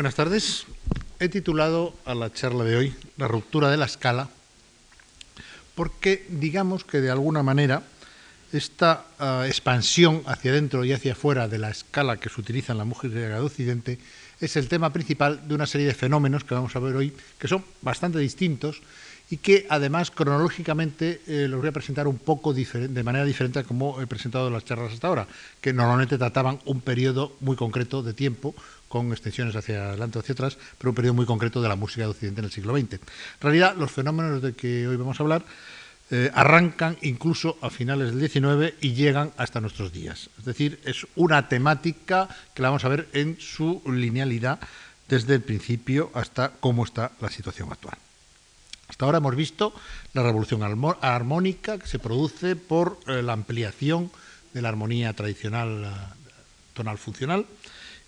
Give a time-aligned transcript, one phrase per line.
[0.00, 0.64] Buenas tardes.
[1.18, 4.30] He titulado a la charla de hoy La ruptura de la escala,
[5.74, 7.82] porque digamos que de alguna manera
[8.50, 12.78] esta uh, expansión hacia adentro y hacia afuera de la escala que se utiliza en
[12.78, 13.98] la música de Occidente
[14.40, 17.46] es el tema principal de una serie de fenómenos que vamos a ver hoy, que
[17.46, 18.80] son bastante distintos
[19.28, 23.64] y que además cronológicamente eh, los voy a presentar un poco de manera diferente a
[23.64, 25.28] como he presentado las charlas hasta ahora,
[25.60, 28.54] que normalmente trataban un periodo muy concreto de tiempo,
[28.90, 32.02] con extensiones hacia adelante o hacia atrás, pero un periodo muy concreto de la música
[32.02, 32.94] de Occidente en el siglo XX.
[32.94, 33.00] En
[33.40, 35.44] realidad, los fenómenos de que hoy vamos a hablar
[36.10, 40.28] eh, arrancan incluso a finales del XIX y llegan hasta nuestros días.
[40.40, 44.58] Es decir, es una temática que la vamos a ver en su linealidad
[45.08, 47.96] desde el principio hasta cómo está la situación actual.
[48.88, 49.72] Hasta ahora hemos visto
[50.14, 54.10] la revolución armónica que se produce por eh, la ampliación
[54.52, 55.90] de la armonía tradicional eh,
[56.74, 57.46] tonal funcional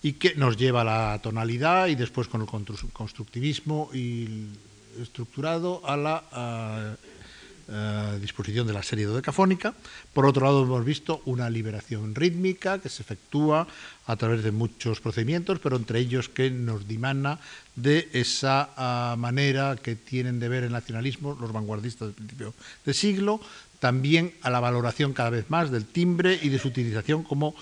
[0.02, 2.48] y que nos lleva a la tonalidad y después con el
[2.92, 4.48] constructivismo y
[5.00, 6.96] estructurado a la
[8.20, 9.72] disposición de la serie dodecafónica.
[10.12, 13.66] Por otro lado, hemos visto una liberación rítmica que se efectúa
[14.06, 17.38] a través de muchos procedimientos, pero entre ellos que nos dimana
[17.76, 22.92] de esa uh, manera que tienen de ver el nacionalismo los vanguardistas del principio de
[22.92, 23.40] siglo,
[23.78, 27.54] también a la valoración cada vez más del timbre y de su utilización como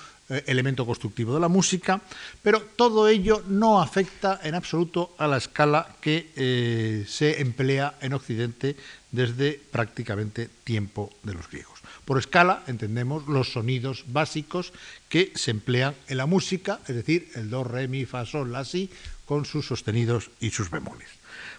[0.46, 2.00] elemento constructivo de la música,
[2.42, 8.12] pero todo ello no afecta en absoluto a la escala que eh, se emplea en
[8.12, 8.76] Occidente
[9.10, 11.80] desde prácticamente tiempo de los griegos.
[12.04, 14.72] Por escala entendemos los sonidos básicos
[15.08, 18.64] que se emplean en la música, es decir, el do, re, mi, fa, sol, la,
[18.64, 18.90] si,
[19.26, 21.08] con sus sostenidos y sus bemoles.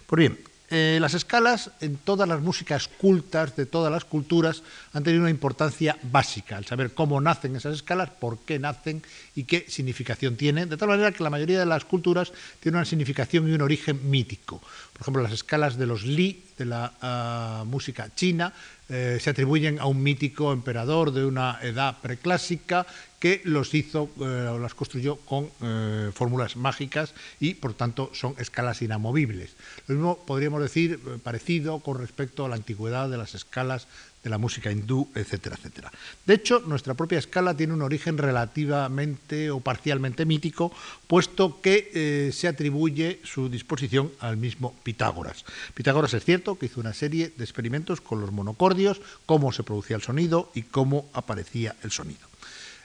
[0.06, 0.38] Pues bien,
[0.74, 4.62] eh, las escalas en todas las músicas cultas de todas las culturas
[4.94, 9.02] han tenido una importancia básica, el saber cómo nacen esas escalas, por qué nacen
[9.36, 12.86] y qué significación tienen, de tal manera que la mayoría de las culturas tienen una
[12.86, 14.62] significación y un origen mítico.
[14.94, 18.52] Por ejemplo, las escalas de los li de la uh, música china
[18.88, 22.86] eh, se atribuyen a un mítico emperador de una edad preclásica
[23.22, 28.34] que los hizo eh, o las construyó con eh, fórmulas mágicas y por tanto son
[28.36, 29.54] escalas inamovibles.
[29.86, 33.86] Lo mismo podríamos decir eh, parecido con respecto a la antigüedad de las escalas
[34.24, 35.92] de la música hindú, etcétera, etcétera.
[36.26, 40.72] De hecho, nuestra propia escala tiene un origen relativamente o parcialmente mítico,
[41.06, 45.44] puesto que se atribuye su disposición al mismo Pitágoras.
[45.74, 49.96] Pitágoras es cierto que hizo una serie de experimentos con los monocordios, cómo se producía
[49.96, 52.31] el sonido y cómo aparecía el sonido.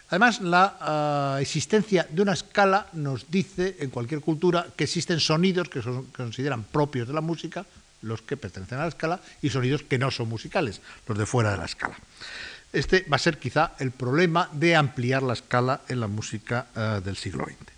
[0.09, 5.69] Además, la uh, existencia de una escala nos dice, en cualquier cultura, que existen sonidos
[5.69, 7.65] que se consideran propios de la música,
[8.01, 11.51] los que pertenecen a la escala, y sonidos que no son musicales, los de fuera
[11.51, 11.97] de la escala.
[12.71, 17.01] Este va a ser quizá el problema de ampliar la escala en la música uh,
[17.01, 17.77] del siglo XX.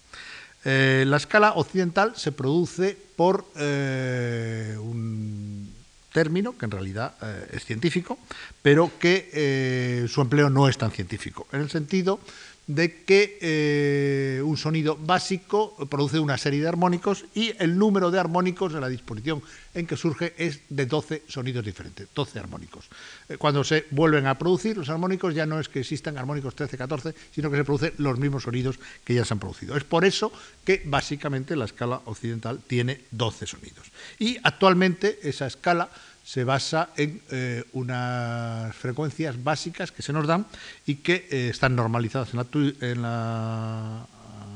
[0.65, 5.73] Eh, la escala occidental se produce por eh, un
[6.11, 8.17] término que en realidad eh, es científico,
[8.61, 12.19] pero que eh, su empleo no es tan científico, en el sentido
[12.69, 18.19] de que eh, un sonido básico produce una serie de armónicos y el número de
[18.19, 19.41] armónicos de la disposición
[19.73, 22.87] en que surge es de 12 sonidos diferentes, 12 armónicos.
[23.27, 26.77] Eh, cuando se vuelven a producir los armónicos ya no es que existan armónicos 13,
[26.77, 29.75] 14, sino que se producen los mismos sonidos que ya se han producido.
[29.75, 30.31] Es por eso
[30.63, 33.87] que básicamente la escala occidental tiene 12 sonidos.
[34.19, 35.89] Y actualmente esa escala
[36.29, 40.45] se basa en eh, unas frecuencias básicas que se nos dan
[40.85, 44.05] y que eh, están normalizadas en la,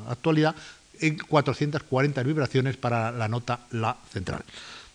[0.07, 0.55] actualidad
[0.99, 4.43] en 440 vibraciones para la nota La central.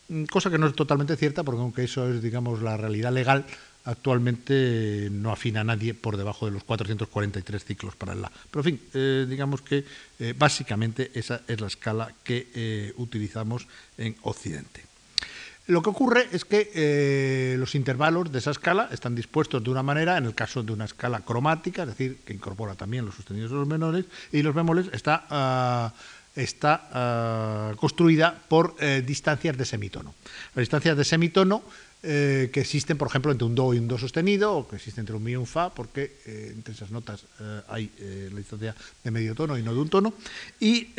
[0.07, 3.45] Mm, cosa que no es totalmente cierta porque aunque eso es digamos la realidad legal,
[3.83, 8.31] actualmente no afina a nadie por debajo de los 443 ciclos para el La.
[8.53, 9.85] Pero en fin, eh, digamos que
[10.37, 13.67] básicamente esa es la escala que utilizamos
[13.97, 14.88] en Occidente.
[15.69, 19.83] Lo que ocurre es que eh, los intervalos de esa escala están dispuestos de una
[19.83, 23.51] manera, en el caso de una escala cromática, es decir, que incorpora también los sostenidos
[23.51, 29.67] de los menores, y los bemoles está, uh, está uh, construida por eh, distancias de
[29.67, 30.15] semitono.
[30.55, 31.63] Las distancias de semitono
[32.03, 35.03] eh, que existen, por ejemplo, entre un do y un do sostenido, o que existen
[35.03, 37.91] entre un mi y un fa, porque eh, entre esas notas eh, hay
[38.31, 40.15] la distancia de medio tono y no de un tono,
[40.63, 40.95] y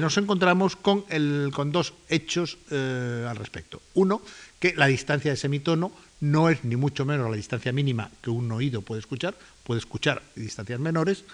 [0.00, 1.04] nos encontramos con,
[1.52, 3.82] con dos hechos al respecto.
[3.92, 4.22] Uno,
[4.58, 8.50] que la distancia de semitono no es ni mucho menos la distancia mínima que un
[8.50, 11.24] oído puede escuchar, puede escuchar distancias menores,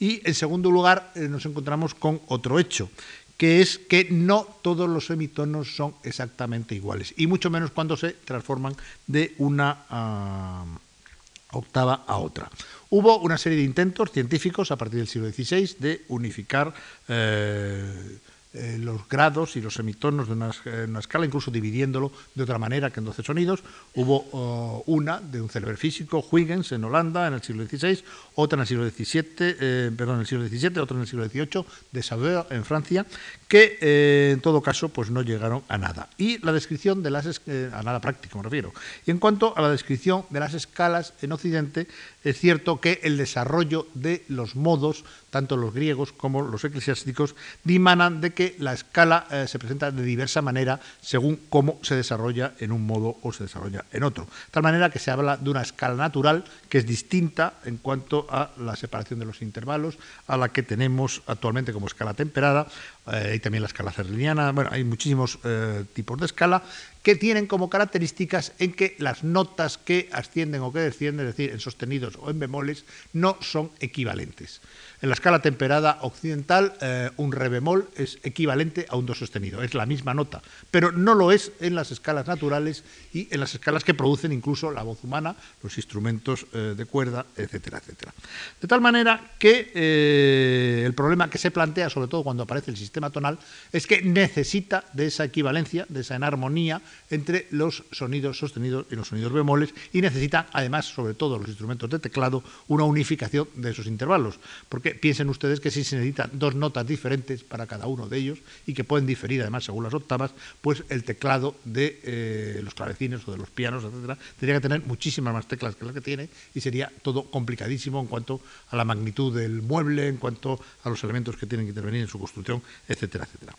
[0.00, 2.90] y en segundo lugar nos encontramos con otro hecho,
[3.38, 8.10] que es que no todos los semitonos son exactamente iguales, y mucho menos cuando se
[8.12, 8.74] transforman
[9.06, 12.50] de una uh, octava a otra.
[12.90, 16.74] Hubo una serie de intentos científicos a partir del siglo XVI de unificar
[17.06, 18.18] eh,
[18.54, 20.50] eh, los grados y los semitonos de una,
[20.98, 23.62] escala, incluso dividiéndolo de otra manera que en 12 sonidos.
[23.94, 28.02] Hubo oh, una de un célebre físico, Huygens, en Holanda, en el siglo XVI,
[28.36, 31.28] otra en el siglo XVII, eh, perdón, en el siglo XVII, otra en el siglo
[31.28, 33.04] XVIII, de Saveur, en Francia,
[33.48, 36.08] que eh, en todo caso pues no llegaron a nada.
[36.18, 38.72] Y la descripción de las a nada práctico me refiero.
[39.06, 41.88] Y en cuanto a la descripción de las escalas en Occidente,
[42.24, 47.34] es cierto que el desarrollo de los modos, tanto los griegos como los eclesiásticos,
[47.64, 52.52] dimanan de que la escala eh, se presenta de diversa manera según cómo se desarrolla
[52.58, 54.24] en un modo o se desarrolla en otro.
[54.24, 58.26] De tal manera que se habla de una escala natural que es distinta en cuanto
[58.30, 59.96] a la separación de los intervalos
[60.26, 62.66] a la que tenemos actualmente como escala temperada
[63.12, 64.52] eh, y también la escala cerliniana.
[64.52, 66.62] Bueno, hay muchísimos eh, tipos de escala
[67.02, 71.52] que tienen como características en que las notas que ascienden o que descienden, es decir,
[71.52, 74.60] en sostenidos o en bemoles, no son equivalentes.
[75.00, 79.62] En la escala temperada occidental, eh, un re bemol es equivalente a un do sostenido,
[79.62, 80.42] es la misma nota,
[80.72, 82.82] pero no lo es en las escalas naturales
[83.14, 87.26] y en las escalas que producen incluso la voz humana, los instrumentos eh, de cuerda,
[87.36, 88.12] etcétera, etcétera.
[88.60, 92.76] De tal manera que eh, el problema que se plantea, sobre todo cuando aparece el
[92.76, 93.38] sistema tonal,
[93.70, 99.06] es que necesita de esa equivalencia, de esa enarmonía entre los sonidos sostenidos y los
[99.06, 103.86] sonidos bemoles y necesita, además, sobre todo los instrumentos de teclado, una unificación de esos
[103.86, 108.18] intervalos, porque piensen ustedes que si se necesitan dos notas diferentes para cada uno de
[108.18, 112.74] ellos y que pueden diferir además según las octavas, pues el teclado de eh, los
[112.74, 116.00] clavecines o de los pianos, etcétera, tendría que tener muchísimas más teclas que las que
[116.00, 118.40] tiene y sería todo complicadísimo en cuanto
[118.70, 122.08] a la magnitud del mueble, en cuanto a los elementos que tienen que intervenir en
[122.08, 123.54] su construcción, etcétera, etcétera.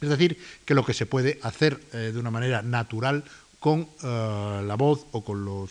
[0.00, 3.24] Es decir, que lo que se puede hacer eh, de una manera natural
[3.58, 5.70] con eh, la voz o con los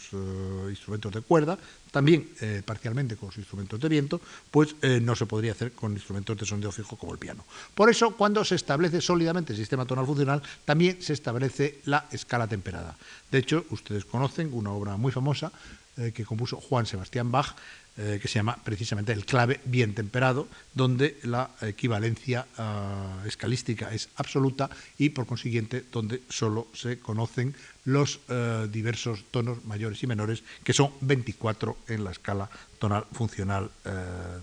[0.70, 1.58] instrumentos de cuerda,
[1.96, 4.20] también eh, parcialmente con los instrumentos de viento,
[4.52, 7.46] pues eh, no se podría hacer con instrumentos de sondeo fijo como el piano.
[7.74, 12.48] Por eso, cuando se establece sólidamente el sistema tonal funcional, también se establece la escala
[12.48, 12.98] temperada.
[13.32, 15.54] De hecho, ustedes conocen una obra muy famosa
[15.96, 17.56] eh, que compuso Juan Sebastián Bach,
[17.96, 24.10] eh, que se llama precisamente el clave bien temperado, donde la equivalencia ah, escalística es
[24.18, 27.56] absoluta y por consiguiente donde solo se conocen
[27.86, 32.50] los eh, diversos tonos mayores y menores, que son 24 en la escala
[32.80, 33.92] tonal funcional eh,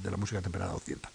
[0.03, 1.13] de la música temperada occidental.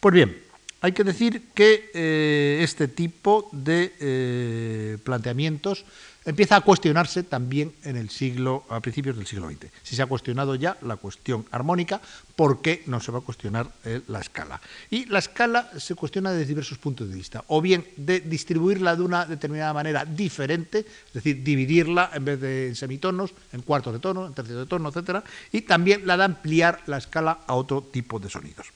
[0.00, 0.38] Pues bien,
[0.80, 5.84] hay que decir que este tipo de planteamientos
[6.28, 9.72] empieza a cuestionarse también en el siglo, a principios del siglo XX.
[9.82, 12.02] Si se ha cuestionado ya la cuestión armónica,
[12.36, 14.60] ¿por qué no se va a cuestionar eh, la escala?
[14.90, 19.02] Y la escala se cuestiona desde diversos puntos de vista, o bien de distribuirla de
[19.02, 23.98] una determinada manera diferente, es decir, dividirla en vez de en semitonos, en cuartos de
[23.98, 25.24] tono, en tercios de tono, etc.
[25.50, 28.66] Y también la de ampliar la escala a otro tipo de sonidos.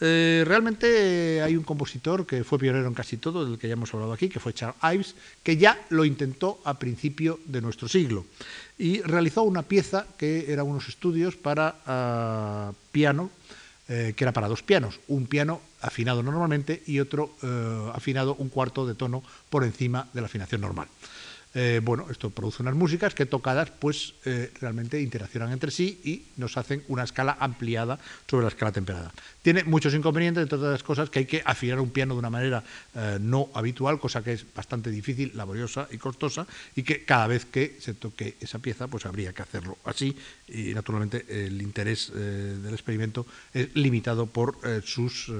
[0.00, 3.92] Eh, realmente hay un compositor que fue pionero en casi todo, del que ya hemos
[3.94, 8.26] hablado aquí, que fue Charles Ives, que ya lo intentó a principio de nuestro siglo
[8.78, 13.30] y realizó una pieza que era unos estudios para ah, piano,
[13.88, 18.48] eh, que era para dos pianos, un piano afinado normalmente y otro eh, afinado un
[18.48, 20.88] cuarto de tono por encima de la afinación normal.
[21.58, 26.26] Eh, bueno, esto produce unas músicas que tocadas pues eh, realmente interaccionan entre sí y
[26.36, 27.98] nos hacen una escala ampliada
[28.28, 29.10] sobre la escala temperada.
[29.40, 32.62] Tiene muchos inconvenientes, entre otras cosas, que hay que afinar un piano de una manera
[32.94, 37.46] eh, no habitual, cosa que es bastante difícil, laboriosa y costosa, y que cada vez
[37.46, 40.14] que se toque esa pieza, pues habría que hacerlo así,
[40.48, 45.32] y naturalmente el interés del experimento es limitado por sus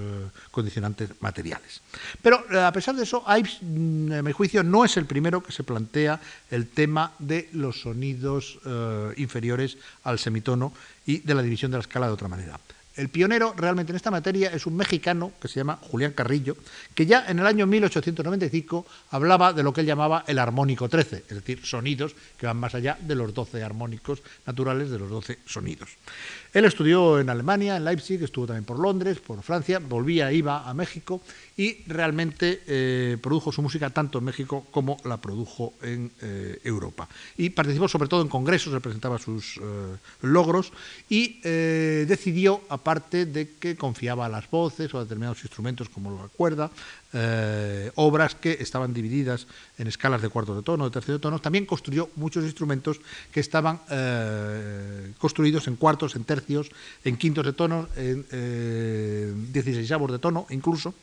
[0.51, 1.83] condicionantes materiales.
[2.23, 5.53] Pero a pesar de eso, Ives, mm, en mi juicio, no es el primero que
[5.53, 6.06] se plantea
[6.51, 10.73] el tema de los sonidos eh, inferiores al semitono
[11.07, 12.59] y de la división de la escala de otra manera.
[12.97, 16.57] El pionero realmente en esta materia es un mexicano que se llama Julián Carrillo,
[16.95, 21.25] que ya en el año 1895 hablaba de lo que él llamaba el armónico 13,
[21.29, 25.41] es decir, sonidos que van más allá de los 12 armónicos naturales, de los 12
[25.45, 25.91] sonidos.
[26.57, 30.73] Él estudió en Alemania, en Leipzig, estuvo también por Londres, por Francia, volvía, iba a
[30.73, 31.21] México
[31.55, 37.11] y realmente eh, produjo su música tanto en México como la produjo en eh, Europa.
[37.37, 39.61] Y participó sobre todo en congresos, representaba sus eh,
[40.23, 40.73] logros
[41.11, 46.29] y decidió, aparte de que confiaba a las voces o a determinados instrumentos como la
[46.29, 46.71] cuerda,
[47.95, 49.47] obras que estaban divididas
[49.79, 51.39] en escalas de cuarto de tono, de tercio de tono.
[51.39, 53.01] También construyó muchos instrumentos
[53.33, 53.81] que estaban
[55.19, 56.46] construidos en cuartos, en tercios,
[57.05, 60.95] en quintos de tono, en eh, 16 de tono incluso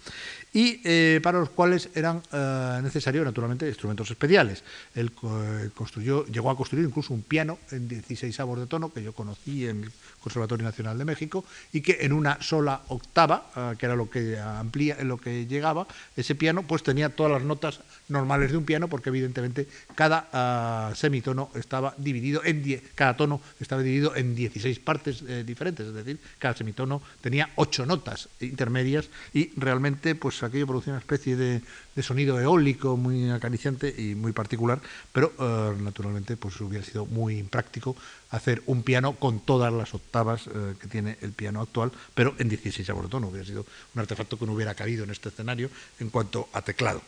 [0.54, 4.64] y eh, para los cuales eran eh, necesarios, naturalmente, instrumentos especiales.
[4.94, 9.02] Él eh, construyó, llegó a construir incluso un piano en 16 avos de tono que
[9.02, 13.74] yo conocí en el Conservatorio Nacional de México y que en una sola octava, ah,
[13.78, 17.80] que era lo que amplía, lo que llegaba, ese piano pues tenía todas las notas
[18.08, 22.64] normales de un piano, porque evidentemente cada semitono estaba dividido en
[22.96, 27.86] cada tono estaba dividido en 16 partes eh, diferentes, es decir, cada semitono tenía ocho
[27.86, 31.62] notas intermedias y realmente pues aquello producía una especie de,
[32.02, 37.96] sonido eólico muy acariciante y muy particular, pero eh, naturalmente pues hubiera sido muy impráctico
[38.32, 42.50] hacer un piano con todas las octavas eh, que tiene el piano actual, pero en
[42.50, 46.10] 16 de tono, hubiera sido un artefacto que no hubiera cabido en este escenario en
[46.10, 47.02] cuanto a teclado.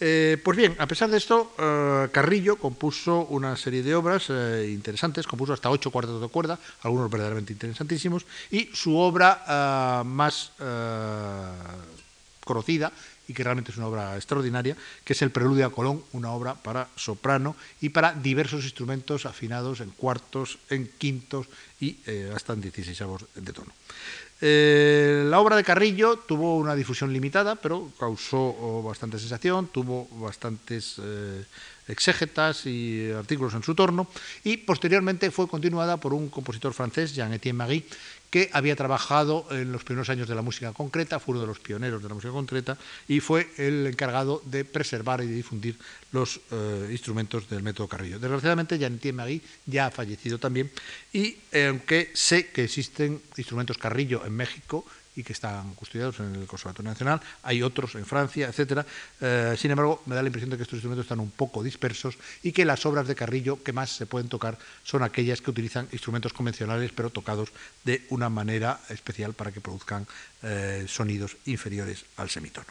[0.00, 4.70] Eh, pues bien, a pesar de esto, eh, Carrillo compuso una serie de obras eh,
[4.72, 10.52] interesantes, compuso hasta ocho cuartos de cuerda, algunos verdaderamente interesantísimos, y su obra más
[12.44, 12.92] conocida
[13.26, 16.54] y que realmente es una obra extraordinaria, que es el Preludio a Colón, una obra
[16.54, 21.46] para soprano y para diversos instrumentos afinados en cuartos, en quintos
[21.80, 21.96] y
[22.34, 22.98] hasta en 16
[23.36, 23.72] de tono.
[24.40, 30.08] Eh, la obra de Carrillo tuvo una difusión limitada, pero causó oh, bastante sensación, tuvo
[30.12, 31.44] bastantes eh,
[31.88, 34.08] exégetas y artículos en su torno,
[34.42, 37.84] y posteriormente fue continuada por un compositor francés, Jean-Étienne Marie,
[38.34, 41.60] que había trabajado en los primeros años de la música concreta, fue uno de los
[41.60, 42.76] pioneros de la música concreta
[43.06, 45.78] y fue el encargado de preservar y de difundir
[46.10, 48.18] los eh, instrumentos del método Carrillo.
[48.18, 50.68] Desgraciadamente, Jean-Etienne Marie ya ha fallecido también
[51.12, 54.84] y aunque sé que existen instrumentos Carrillo en México,
[55.16, 58.84] y que están custodiados en el Conservatorio Nacional, hay otros en Francia, etcétera.
[59.20, 62.16] Eh, sin embargo, me da la impresión de que estos instrumentos están un poco dispersos
[62.42, 65.88] y que las obras de Carrillo que más se pueden tocar son aquellas que utilizan
[65.92, 67.50] instrumentos convencionales, pero tocados
[67.84, 70.06] de una manera especial para que produzcan
[70.42, 72.66] eh, sonidos inferiores al semitono.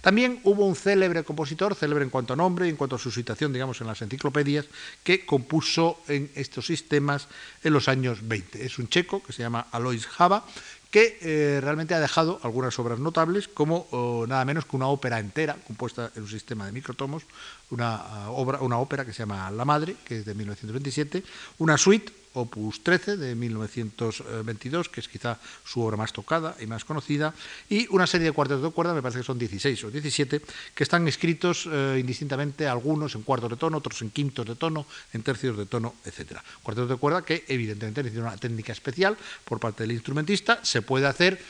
[0.00, 3.10] También hubo un célebre compositor, célebre en cuanto a nombre y en cuanto a su
[3.10, 4.66] situación, digamos, en las enciclopedias,
[5.04, 7.28] que compuso en estos sistemas
[7.62, 8.64] en los años 20.
[8.64, 10.44] Es un checo que se llama Alois Java,
[10.90, 13.86] que eh, realmente ha dejado algunas obras notables, como
[14.28, 17.22] nada menos que una ópera entera, compuesta en un sistema de microtomos,
[17.70, 21.22] una, ah, obra, una ópera que se llama La Madre, que es de 1927,
[21.58, 26.84] una suite, Opus 13 de 1922, que es quizá su obra más tocada y más
[26.84, 27.34] conocida,
[27.68, 30.42] y una serie de cuartetos de cuerda, me parece que son 16 o 17,
[30.74, 34.86] que están escritos eh, indistintamente, algunos en cuartos de tono, otros en quintos de tono,
[35.12, 36.38] en tercios de tono, etc.
[36.62, 41.06] Cuartetos de cuerda que evidentemente necesitan una técnica especial por parte del instrumentista, se puede
[41.06, 41.40] hacer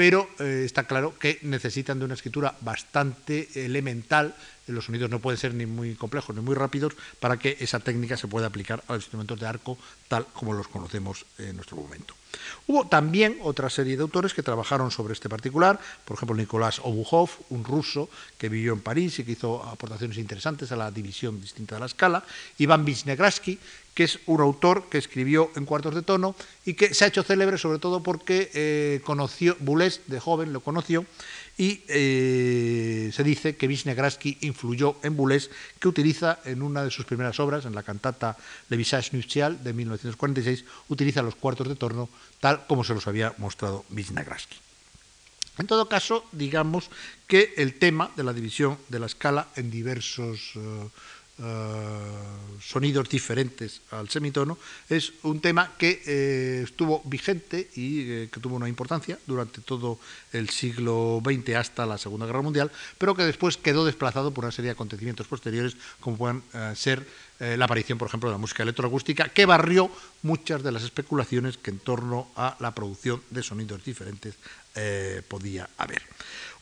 [0.00, 4.34] pero eh, está claro que necesitan de una escritura bastante elemental.
[4.66, 8.16] Los sonidos no pueden ser ni muy complejos ni muy rápidos para que esa técnica
[8.16, 9.76] se pueda aplicar a los instrumentos de arco
[10.08, 12.14] tal como los conocemos en nuestro momento.
[12.66, 17.28] Hubo también otra serie de autores que trabajaron sobre este particular, por ejemplo Nicolás Obuhov,
[17.50, 21.74] un ruso que vivió en París y que hizo aportaciones interesantes a la división distinta
[21.74, 22.24] de la escala,
[22.56, 23.58] Iván Wisniewski,
[24.00, 27.22] que es un autor que escribió en cuartos de tono y que se ha hecho
[27.22, 31.04] célebre sobre todo porque eh, conoció, Boulez de joven lo conoció
[31.58, 37.04] y eh, se dice que Wisniewski influyó en Boulez, que utiliza en una de sus
[37.04, 38.38] primeras obras, en la cantata
[38.70, 42.08] Le Visage Nuptial de 1946, utiliza los cuartos de tono
[42.40, 44.56] tal como se los había mostrado Wisniewski.
[45.58, 46.88] En todo caso, digamos
[47.26, 50.88] que el tema de la división de la escala en diversos eh,
[51.42, 54.58] eh, sonidos diferentes al semitono,
[54.90, 59.98] es un tema que eh, estuvo vigente y eh, que tuvo una importancia durante todo
[60.34, 64.52] el siglo XX hasta la Segunda Guerra Mundial, pero que después quedó desplazado por una
[64.52, 66.42] serie de acontecimientos posteriores, como pueden
[66.74, 67.06] ser
[67.38, 69.90] la aparición, por ejemplo, de la música electroacústica, que barrió
[70.22, 74.34] muchas de las especulaciones que en torno a la producción de sonidos diferentes
[75.28, 76.02] podía haber.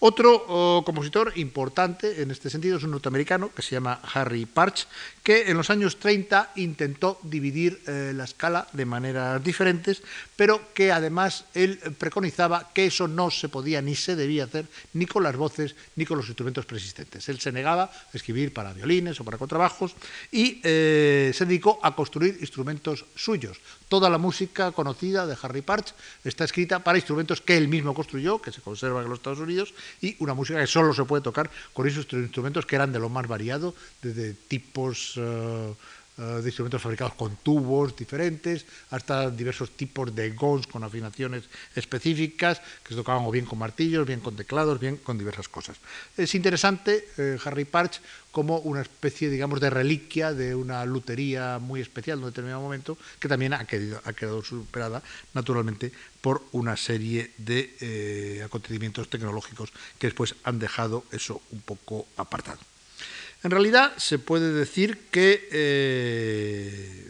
[0.01, 4.87] Otro oh, compositor importante en este sentido es un norteamericano que se llama Harry Parch,
[5.25, 10.03] que en los años 30 intentó dividir eh, la escala de maneras diferentes,
[10.37, 15.05] pero que además él preconizaba que eso no se podía ni se debía hacer ni
[15.07, 17.29] con las voces ni con los instrumentos preexistentes.
[17.29, 19.97] Él se negaba a escribir para violines o para contrabajos
[20.31, 23.59] y eh, se dedicó a construir instrumentos suyos.
[23.89, 28.41] Toda la música conocida de Harry Parch está escrita para instrumentos que él mismo construyó,
[28.41, 31.51] que se conservan en los Estados Unidos, y una música que solo se puede tocar
[31.73, 35.75] con esos instrumentos que eran de lo más variado, desde tipos eh,
[36.19, 41.45] de instrumentos fabricados con tubos diferentes, hasta diversos tipos de gons con afinaciones
[41.75, 45.79] específicas, que se tocaban o bien con martillos, bien con teclados, bien con diversas cosas.
[46.17, 48.01] Es interesante eh, Harry Parch
[48.33, 52.99] como una especie, digamos, de reliquia de una lutería muy especial en un determinado momento,
[53.19, 55.03] que también ha quedado, ha quedado superada,
[55.35, 62.07] naturalmente, por una serie de eh, acontecimientos tecnológicos que después han dejado eso un poco
[62.17, 62.59] apartado.
[63.43, 67.05] En realidad se puede decir que eh,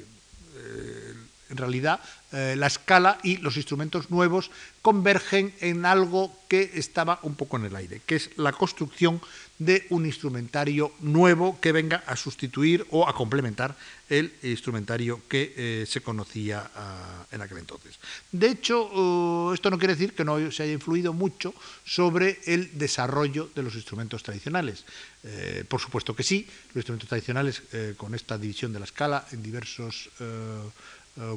[1.51, 2.01] En realidad,
[2.33, 4.51] eh, la escala y los instrumentos nuevos
[4.83, 9.21] convergen en algo que estaba un poco en el aire, que es la construcción
[9.59, 13.77] de un instrumentario nuevo que venga a sustituir o a complementar
[14.09, 17.99] el instrumentario que eh, se conocía ah, en aquel entonces.
[18.33, 21.53] De hecho, uh, esto no quiere decir que no se haya influido mucho
[21.85, 24.85] sobre el desarrollo de los instrumentos tradicionales.
[25.25, 29.27] Eh, por supuesto que sí, los instrumentos tradicionales eh, con esta división de la escala
[29.33, 30.11] en diversos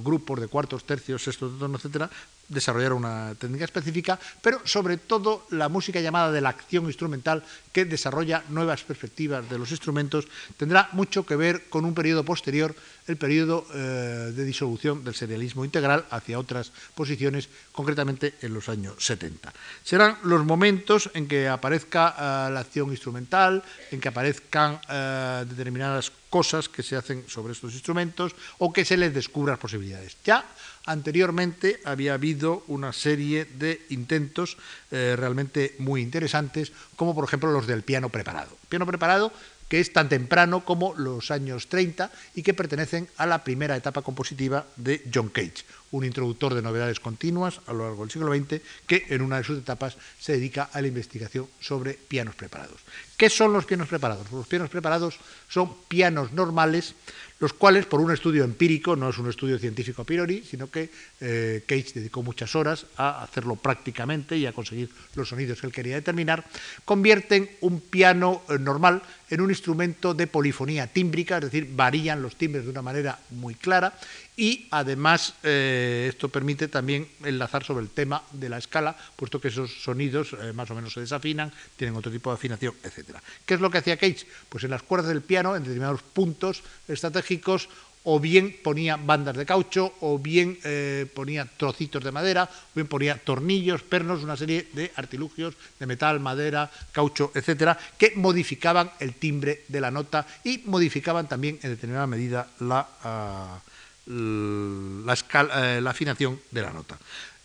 [0.03, 2.07] grupos de cuartos, tercios, sextos, etcétera,
[2.51, 7.85] desarrollar una técnica específica, pero sobre todo la música llamada de la acción instrumental, que
[7.85, 10.27] desarrolla nuevas perspectivas de los instrumentos,
[10.57, 12.75] tendrá mucho que ver con un periodo posterior,
[13.07, 18.95] el periodo eh, de disolución del serialismo integral hacia otras posiciones, concretamente en los años
[18.99, 19.53] 70.
[19.83, 26.11] Serán los momentos en que aparezca eh, la acción instrumental, en que aparezcan eh, determinadas
[26.29, 30.15] cosas que se hacen sobre estos instrumentos o que se les descubran posibilidades.
[30.23, 30.45] Ya
[30.85, 34.57] Anteriormente había habido una serie de intentos
[34.89, 38.57] eh, realmente muy interesantes, como por ejemplo los del piano preparado.
[38.69, 39.31] Piano preparado
[39.71, 44.01] que es tan temprano como los años 30 y que pertenecen a la primera etapa
[44.01, 48.61] compositiva de John Cage, un introductor de novedades continuas a lo largo del siglo XX
[48.87, 52.81] que en una de sus etapas se dedica a la investigación sobre pianos preparados.
[53.17, 54.31] ¿Qué son los pianos preparados?
[54.31, 56.95] Los pianos preparados son pianos normales
[57.41, 60.91] los cuales, por un estudio empírico, no es un estudio científico a priori, sino que
[61.19, 65.73] eh, Cage dedicó muchas horas a hacerlo prácticamente y a conseguir los sonidos que él
[65.73, 66.45] quería determinar,
[66.85, 72.35] convierten un piano eh, normal en un instrumento de polifonía tímbrica, es decir, varían los
[72.35, 73.97] timbres de una manera muy clara
[74.37, 79.49] y además eh, esto permite también enlazar sobre el tema de la escala, puesto que
[79.49, 83.17] esos sonidos eh, más o menos se desafinan, tienen otro tipo de afinación, etc.
[83.45, 84.25] ¿Qué es lo que hacía Cage?
[84.49, 87.69] Pues en las cuerdas del piano, en determinados puntos estratégicos,
[88.03, 92.87] o bien ponía bandas de caucho, o bien eh, ponía trocitos de madera, o bien
[92.87, 99.13] ponía tornillos, pernos, una serie de artilugios de metal, madera, caucho, etcétera, que modificaban el
[99.13, 103.61] timbre de la nota y modificaban también en determinada medida la,
[104.07, 105.13] ah,
[105.55, 106.97] eh, la afinación de la nota.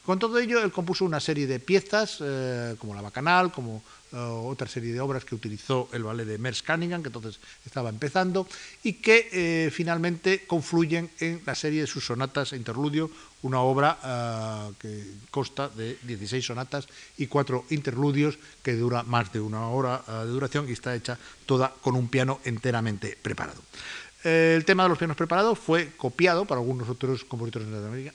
[0.05, 4.17] Con todo ello, él compuso una serie de piezas, eh, como la Bacanal, como eh,
[4.17, 8.47] otra serie de obras que utilizó el ballet de Merce Cunningham, que entonces estaba empezando,
[8.85, 13.11] y que finalmente confluyen en la serie de sus sonatas e interludio,
[13.43, 16.87] una obra que consta de 16 sonatas
[17.19, 21.75] y cuatro interludios, que dura más de una hora de duración y está hecha toda
[21.83, 23.61] con un piano enteramente preparado
[24.25, 27.69] el tema de los pianos preparados fue copiado por algunos otros compositores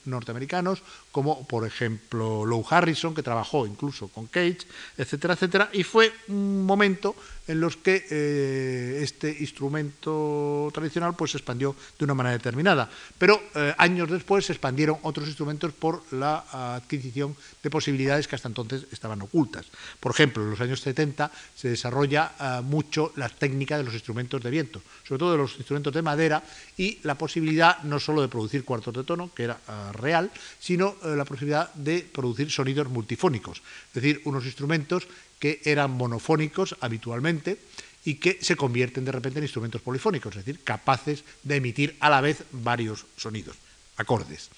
[0.05, 6.11] norteamericanos, como por ejemplo Lou Harrison, que trabajó incluso con Cage, etcétera, etcétera, y fue
[6.27, 7.15] un momento
[7.47, 12.89] en los que eh, este instrumento tradicional pues, se expandió de una manera determinada.
[13.17, 18.47] Pero eh, años después se expandieron otros instrumentos por la adquisición de posibilidades que hasta
[18.47, 19.65] entonces estaban ocultas.
[19.99, 24.41] Por ejemplo, en los años 70 se desarrolla eh, mucho la técnica de los instrumentos
[24.41, 26.43] de viento, sobre todo de los instrumentos de madera,
[26.77, 29.59] y la posibilidad no solo de producir cuartos de tono, que era
[29.93, 35.07] real, sino la posibilidad de producir sonidos multifónicos, es decir, unos instrumentos
[35.39, 37.57] que eran monofónicos habitualmente
[38.05, 42.09] y que se convierten de repente en instrumentos polifónicos, es decir, capaces de emitir a
[42.09, 43.57] la vez varios sonidos,
[43.97, 44.49] acordes.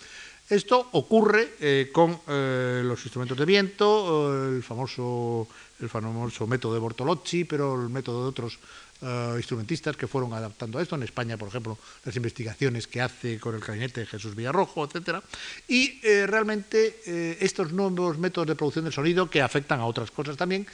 [0.50, 5.48] Esto ocurre eh, con eh, los instrumentos de viento, el, famoso,
[5.80, 8.60] el famoso método de Bortolocci, pero el método de otros
[9.01, 10.95] eh, instrumentistas que fueron adaptando a esto.
[10.95, 15.19] En España, por ejemplo, las investigaciones que hace con el clarinete de Jesús Villarrojo, etc.
[15.67, 20.12] Y eh, realmente eh, estos nuevos métodos de producción del sonido, que afectan a otras
[20.12, 20.65] cosas también,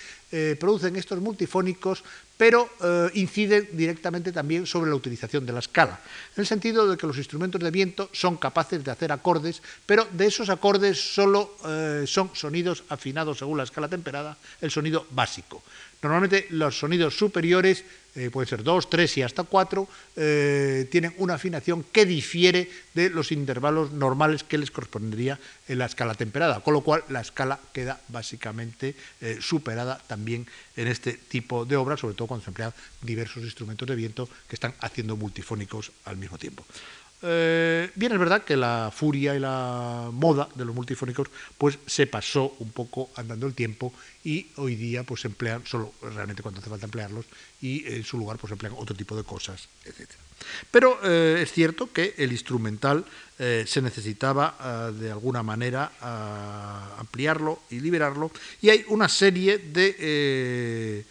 [0.59, 2.03] producen estos multifónicos,
[2.39, 2.69] pero
[3.15, 5.99] inciden directamente también sobre la utilización de la escala,
[6.37, 10.07] en el sentido de que los instrumentos de viento son capaces de hacer acordes, pero
[10.13, 11.57] de esos acordes solo
[12.07, 15.61] son sonidos afinados según la escala temperada, el sonido básico.
[16.01, 17.83] Normalmente los sonidos superiores
[18.15, 23.09] eh, puede ser dos, tres y hasta cuatro, eh, tienen una afinación que difiere de
[23.09, 27.59] los intervalos normales que les correspondería en la escala temperada, con lo cual la escala
[27.71, 32.73] queda básicamente eh, superada también en este tipo de obras, sobre todo cuando se emplean
[33.01, 36.65] diversos instrumentos de viento que están haciendo multifónicos al mismo tiempo.
[37.21, 42.07] Eh, bien, es verdad que la furia y la moda de los multifónicos pues se
[42.07, 46.61] pasó un poco andando el tiempo y hoy día pues se emplean solo realmente cuando
[46.61, 47.25] hace falta emplearlos
[47.61, 50.09] y en su lugar pues emplean otro tipo de cosas, etc.
[50.71, 53.03] Pero eh, es cierto que el instrumental
[53.37, 55.91] eh, se necesitaba de alguna manera
[56.97, 61.05] ampliarlo y liberarlo y hay una serie de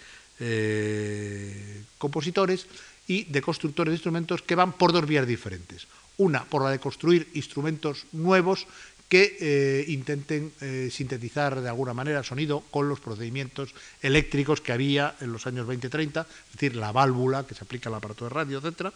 [1.98, 2.66] compositores
[3.06, 5.88] y de constructores de instrumentos que van por dos vías diferentes.
[6.18, 8.66] Una, por la de construir instrumentos nuevos
[9.08, 14.72] que eh, intenten eh, sintetizar de alguna manera el sonido con los procedimientos eléctricos que
[14.72, 18.30] había en los años 20-30, es decir, la válvula que se aplica al aparato de
[18.30, 18.92] radio, etc.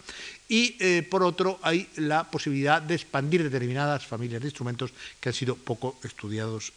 [0.47, 5.35] Y eh, por otro, hay la posibilidad de expandir determinadas familias de instrumentos que han
[5.35, 6.73] sido poco estudiados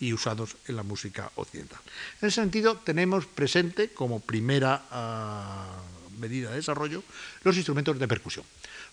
[0.00, 1.80] y usados en la música occidental.
[2.20, 5.80] En ese sentido, tenemos presente como primera ah,
[6.18, 7.02] medida de desarrollo
[7.44, 8.44] los instrumentos de percusión.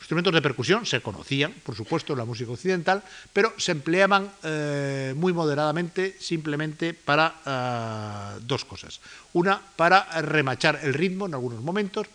[0.10, 5.14] Instrumentos de percusión se conocían, por supuesto, en la música occidental, pero se empleaban eh,
[5.16, 9.02] muy moderadamente simplemente para eh, dos cosas.
[9.34, 12.08] Una, para remachar el ritmo en algunos momentos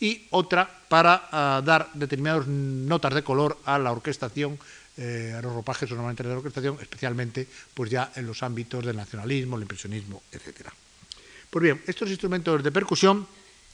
[0.00, 4.58] y otra, para eh, dar determinadas notas de color a la orquestación
[4.96, 9.56] a los ropajes normalmente de la orquestación, especialmente pues ya en los ámbitos del nacionalismo,
[9.56, 10.68] el impresionismo, etc.
[11.50, 13.26] Pues bien, estos instrumentos de percusión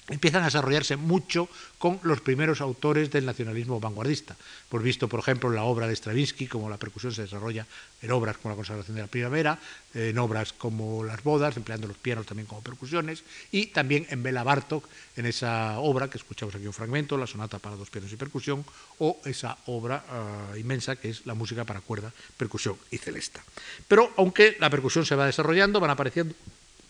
[0.08, 4.36] empiezan a desarrollarse mucho con los primeros autores del nacionalismo vanguardista.
[4.68, 7.66] Por visto, por ejemplo, la obra de Stravinsky, como la percusión se desarrolla
[8.02, 9.58] en obras como la consagración de la primavera,
[9.94, 14.42] en obras como las bodas, empleando los pianos también como percusiones, y también en Bela
[14.42, 18.16] Bartok, en esa obra que escuchamos aquí un fragmento, la sonata para dos pianos y
[18.16, 18.64] percusión,
[18.98, 23.42] o esa obra ah, inmensa que es la música para cuerda, percusión y celesta.
[23.86, 26.34] Pero aunque la percusión se va desarrollando, van apareciendo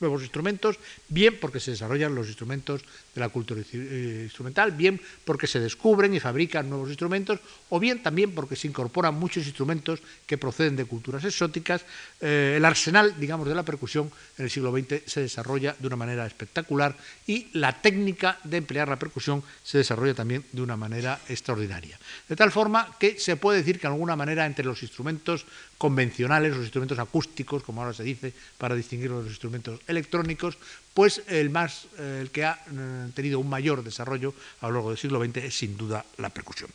[0.00, 2.82] nuevos instrumentos, bien porque se desarrollan los instrumentos
[3.14, 8.02] de la cultura eh, instrumental, bien porque se descubren y fabrican nuevos instrumentos, o bien
[8.02, 11.84] también porque se incorporan muchos instrumentos que proceden de culturas exóticas.
[12.20, 15.96] Eh, el arsenal, digamos, de la percusión en el siglo XX se desarrolla de una
[15.96, 21.20] manera espectacular y la técnica de emplear la percusión se desarrolla también de una manera
[21.28, 21.98] extraordinaria.
[22.28, 25.46] De tal forma que se puede decir que de alguna manera entre los instrumentos
[25.78, 30.58] convencionales, los instrumentos acústicos, como ahora se dice, para distinguir los instrumentos electrónicos,
[30.92, 34.98] pues el, más, el que ha eh, tenido un mayor desarrollo a lo largo del
[34.98, 36.70] siglo XX es sin duda la percusión.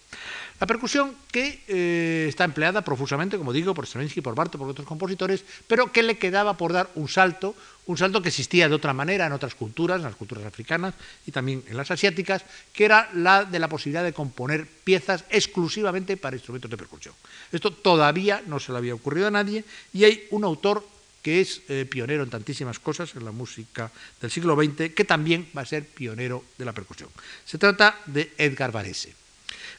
[0.60, 4.88] La percusión que eh, está empleada profusamente, como digo, por Stravinsky, por Bartok, por otros
[4.88, 8.94] compositores, pero que le quedaba por dar un salto, un salto que existía de otra
[8.94, 10.94] manera en otras culturas, en las culturas africanas
[11.26, 16.18] y también en las asiáticas, que era la de la posibilidad de componer piezas exclusivamente
[16.18, 17.16] para instrumentos de percusión.
[17.52, 20.86] Esto todavía no se le había ocurrido a nadie y hay un autor
[21.24, 23.90] que es eh, pionero en tantísimas cosas en la música
[24.22, 27.10] del siglo XX, que también va a ser pionero de la percusión.
[27.46, 29.23] Se trata de Edgar Varese.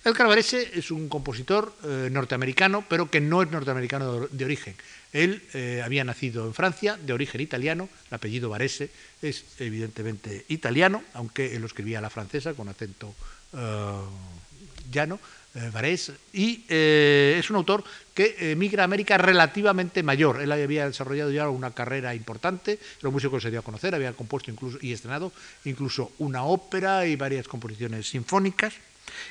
[0.04, 4.74] Edgar Varese es un compositor eh, norteamericano, pero que no es norteamericano de, origen.
[5.12, 8.90] Él eh, había nacido en Francia, de origen italiano, el apellido Varese
[9.22, 13.14] es evidentemente italiano, aunque él lo escribía a la francesa con acento
[14.90, 15.18] llano,
[15.54, 20.42] eh, Varés, y eh, es un autor que emigra a América relativamente mayor.
[20.42, 24.50] Él había desarrollado ya una carrera importante, los músicos se dio a conocer, había compuesto
[24.50, 25.32] incluso y estrenado
[25.64, 28.74] incluso una ópera y varias composiciones sinfónicas,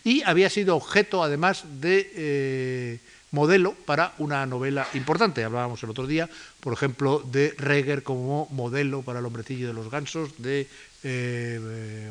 [0.04, 3.00] y había sido objeto además de eh,
[3.32, 5.44] modelo para una novela importante.
[5.44, 9.90] Hablábamos el otro día, por ejemplo, de Reger como modelo para el hombrecillo de los
[9.90, 10.68] gansos, de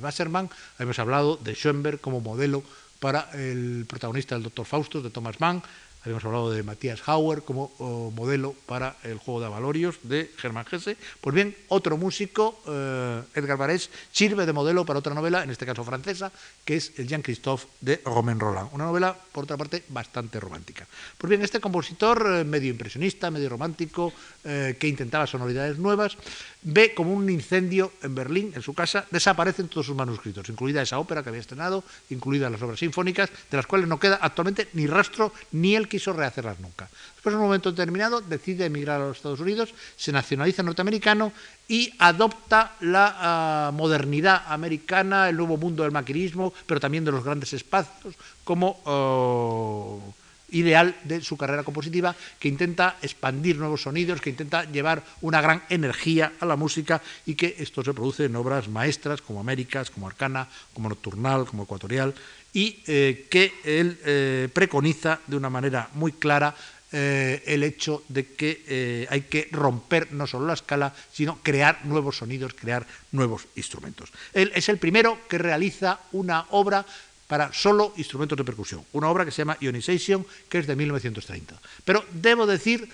[0.02, 2.62] Wasserman, habíamos hablado de Schoenberg como modelo
[3.02, 5.62] para el protagonista del Doctor Faustus de Thomas Mann.
[6.02, 7.70] Habíamos hablado de Matías Hauer como
[8.14, 10.96] modelo para el juego de Avalorios de Germán Gese.
[11.20, 15.64] Pues bien, otro músico, eh, Edgar Varese, sirve de modelo para otra novela, en este
[15.64, 16.32] caso francesa,
[16.64, 18.70] que es el Jean-Christophe de Romain Roland.
[18.72, 20.88] Una novela, por otra parte, bastante romántica.
[21.16, 24.12] Pues bien, este compositor, eh, medio impresionista, medio romántico,
[24.42, 26.16] eh, que intentaba sonoridades nuevas,
[26.62, 30.98] ve como un incendio en Berlín, en su casa, desaparecen todos sus manuscritos, incluida esa
[30.98, 34.86] ópera que había estrenado, incluidas las obras sinfónicas, de las cuales no queda actualmente ni
[34.86, 36.88] rastro, ni él quiso rehacerlas nunca.
[36.88, 41.32] Después, en un momento determinado, decide emigrar a los Estados Unidos, se nacionaliza norteamericano
[41.68, 47.22] y adopta la ah, modernidad americana, el nuevo mundo del maquinismo, pero también de los
[47.24, 48.80] grandes espacios, como...
[48.86, 50.14] Oh,
[50.52, 55.62] ideal de su carrera compositiva, que intenta expandir nuevos sonidos, que intenta llevar una gran
[55.70, 60.06] energía a la música y que esto se produce en obras maestras como Américas, como
[60.06, 62.14] Arcana, como Nocturnal, como Ecuatorial,
[62.52, 66.54] y eh, que él eh, preconiza de una manera muy clara
[66.92, 72.18] eh, el hecho de que hay que romper no solo la escala, sino crear nuevos
[72.18, 74.12] sonidos, crear nuevos instrumentos.
[74.34, 76.84] Él es el primero que realiza una obra
[77.26, 81.58] para solo instrumentos de percusión, una obra que se llama Ionization, que es de 1930.
[81.86, 82.86] Pero debo decir,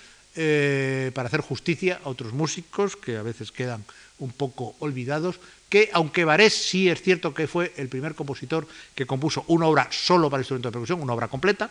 [1.13, 3.83] para hacer justicia a otros músicos que a veces quedan
[4.19, 9.05] un poco olvidados, que aunque Varés sí es cierto que fue el primer compositor que
[9.05, 11.69] compuso una obra solo para instrumentos de percusión, una obra completa,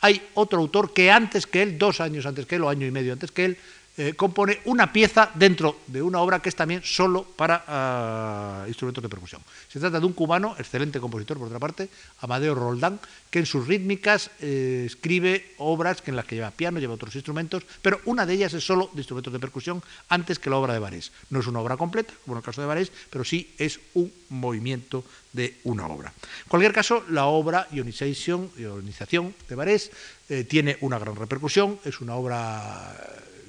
[0.00, 2.90] hay otro autor que antes que él, dos años antes que él, o año y
[2.90, 3.58] medio antes que él,
[3.98, 9.02] eh, compone una pieza dentro de una obra que es también solo para ah, instrumentos
[9.02, 9.42] de percusión.
[9.68, 11.88] Se trata de un cubano, excelente compositor por otra parte,
[12.20, 16.94] Amadeo Roldán, que en sus rítmicas eh, escribe obras en las que lleva piano, lleva
[16.94, 20.58] otros instrumentos, pero una de ellas es solo de instrumentos de percusión antes que la
[20.58, 21.10] obra de Varés.
[21.30, 24.12] No es una obra completa, como en el caso de Varés, pero sí es un
[24.28, 26.12] movimiento de una obra.
[26.22, 29.90] En cualquier caso, la obra Ionización, Ionización de Varés
[30.28, 32.94] eh, tiene una gran repercusión, es una obra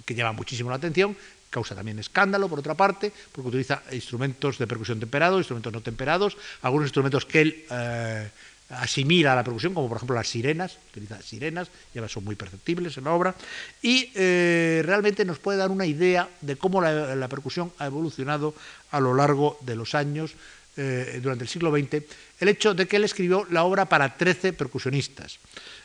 [0.10, 1.16] que llama muchísimo la atención,
[1.52, 6.36] causa también escándalo, por otra parte, porque utiliza instrumentos de percusión temperados, instrumentos no temperados,
[6.64, 8.28] algunos instrumentos que él eh,
[8.70, 12.98] asimila a la percusión, como por ejemplo las sirenas, utiliza sirenas, ya son muy perceptibles
[12.98, 13.36] en la obra,
[13.84, 18.56] y eh, realmente nos puede dar una idea de cómo la, percusión ha evolucionado
[18.90, 20.34] a lo largo de los años,
[20.82, 22.02] eh, durante el siglo XX,
[22.40, 25.40] el hecho de que él escribió la obra para 13 percusionistas.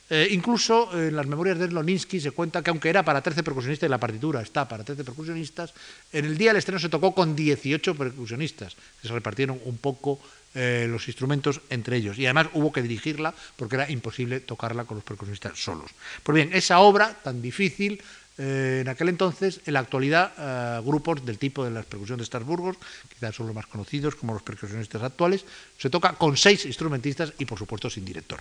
[0.09, 3.88] Eh, incluso en las memorias de Loninsky se cuenta que aunque era para 13 percusionistas
[3.88, 5.74] y la partitura está para 13 percusionistas,
[6.12, 10.20] en el día del estreno se tocó con 18 percusionistas, que se repartieron un poco
[10.54, 12.16] eh, los instrumentos entre ellos.
[12.16, 15.90] Y además hubo que dirigirla porque era imposible tocarla con los percusionistas solos.
[16.22, 18.00] Pues bien, esa obra tan difícil,
[18.38, 22.75] eh, en aquel entonces, en la actualidad, grupos del tipo de las percusiones de Estrasburgo,
[23.09, 25.44] quizás son los más conocidos como los percusionistas actuales,
[25.79, 28.40] se toca con seis instrumentistas y por supuesto sin director.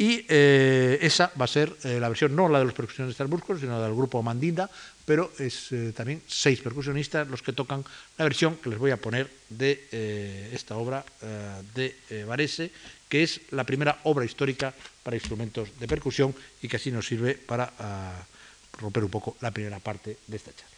[0.00, 3.60] Y eh, esa va a ser eh, la versión, no la de los percusionistas burcos,
[3.60, 4.70] sino del grupo Mandinda,
[5.04, 7.84] pero es eh, también seis percusionistas los que tocan
[8.16, 11.04] la versión que les voy a poner de esta obra
[11.74, 12.70] de Varese,
[13.10, 17.34] que es la primera obra histórica para instrumentos de percusión y que así nos sirve
[17.34, 18.24] para ah,
[18.80, 20.69] romper un poco la primera parte de esta charla.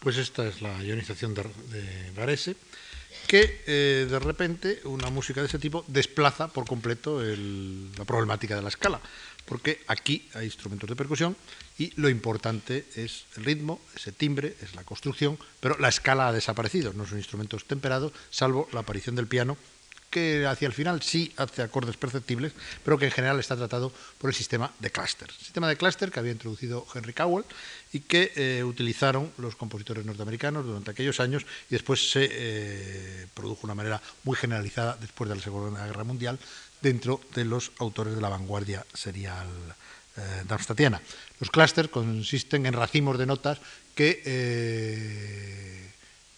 [0.00, 2.56] Pues esta es la ionización de, de Varese,
[3.26, 8.56] que eh, de repente una música de ese tipo desplaza por completo el, la problemática
[8.56, 9.00] de la escala,
[9.44, 11.36] porque aquí hay instrumentos de percusión
[11.78, 16.32] y lo importante es el ritmo, ese timbre, es la construcción, pero la escala ha
[16.32, 19.56] desaparecido, no son instrumentos temperados, salvo la aparición del piano
[20.10, 22.52] que hacia el final sí hace acordes perceptibles,
[22.84, 25.30] pero que en general está tratado por el sistema de cluster.
[25.30, 27.44] Sistema de cluster que había introducido Henry Cowell
[27.92, 33.62] y que eh, utilizaron los compositores norteamericanos durante aquellos años y después se eh, produjo
[33.62, 36.38] de una manera muy generalizada después de la Segunda Guerra Mundial
[36.82, 39.48] dentro de los autores de la vanguardia serial
[40.16, 41.00] eh, darmstadtiana.
[41.38, 43.58] Los clusters consisten en racimos de notas
[43.94, 45.90] que eh,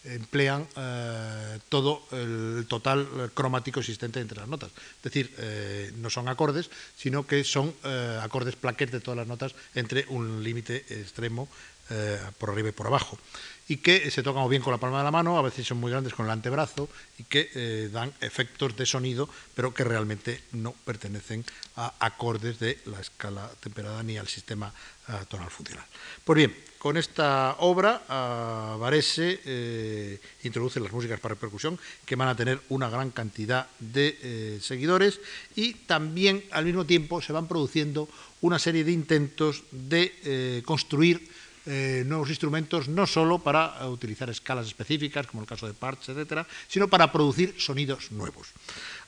[0.05, 4.71] emplean eh, todo el total cromático existente entre las notas.
[4.97, 9.27] Es decir, eh, no son acordes, sino que son eh, acordes plaquet de todas las
[9.27, 11.47] notas entre un límite extremo
[11.89, 13.17] eh, por arriba y por abajo.
[13.67, 15.89] Y que se tocan bien con la palma de la mano, a veces son muy
[15.89, 20.73] grandes con el antebrazo, y que eh, dan efectos de sonido, pero que realmente no
[20.73, 21.45] pertenecen
[21.77, 24.73] a acordes de la escala temperada ni al sistema
[25.07, 25.85] eh, tonal funcional.
[26.25, 32.27] Pues bien, con esta obra, uh, Varese eh, introduce las músicas para percusión, que van
[32.27, 35.21] a tener una gran cantidad de eh, seguidores,
[35.55, 38.09] y también al mismo tiempo se van produciendo
[38.41, 41.31] una serie de intentos de eh, construir
[41.65, 46.09] eh, nuevos instrumentos, no solo para eh, utilizar escalas específicas, como el caso de Parts,
[46.09, 48.49] etcétera, sino para producir sonidos nuevos.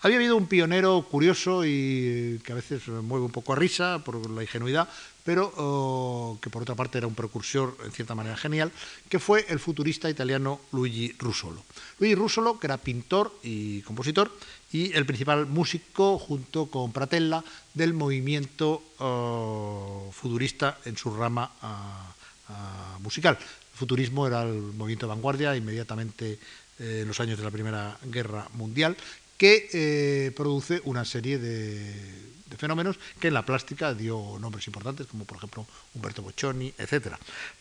[0.02, 4.30] Había habido un pionero curioso y que a veces mueve un poco a risa por
[4.30, 4.88] la ingenuidad,
[5.26, 8.72] pero oh, que por otra parte era un precursor en cierta manera genial,
[9.10, 11.64] que fue el futurista italiano Luigi Russolo.
[12.00, 14.32] Luigi Russolo, que era pintor y compositor,
[14.72, 22.15] y el principal músico, junto con Pratella, del movimiento uh, futurista en su rama uh,
[22.50, 23.38] uh, musical.
[23.40, 26.40] El futurismo era el movimiento de vanguardia inmediatamente
[26.80, 28.98] eh, en los años de la Primera Guerra Mundial,
[29.38, 35.26] que eh, produce una serie de, fenómenos que en la plástica dio nombres importantes, como
[35.26, 37.16] por ejemplo Umberto Boccioni, etc.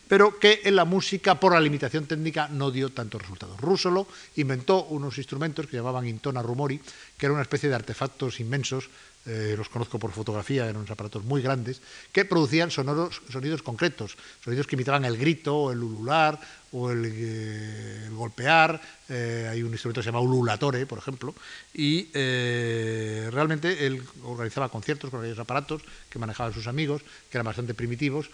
[0.07, 3.59] Pero que en la música, por la limitación técnica, no dio tantos resultados.
[3.59, 4.07] Russolo
[4.37, 6.79] inventó unos instrumentos que llamaban intona rumori,
[7.17, 8.89] que eran una especie de artefactos inmensos
[9.25, 14.17] eh, los conozco por fotografía, eran unos aparatos muy grandes, que producían sonoros, sonidos concretos,
[14.43, 16.39] sonidos que imitaban el grito, el ulular,
[16.71, 18.81] o el, eh, golpear.
[19.07, 21.35] Eh, hay un instrumento que se llama ululatore, por ejemplo,
[21.73, 27.45] y eh, realmente él organizaba conciertos con aquellos aparatos que manejaban sus amigos, que eran
[27.45, 28.29] bastante primitivos,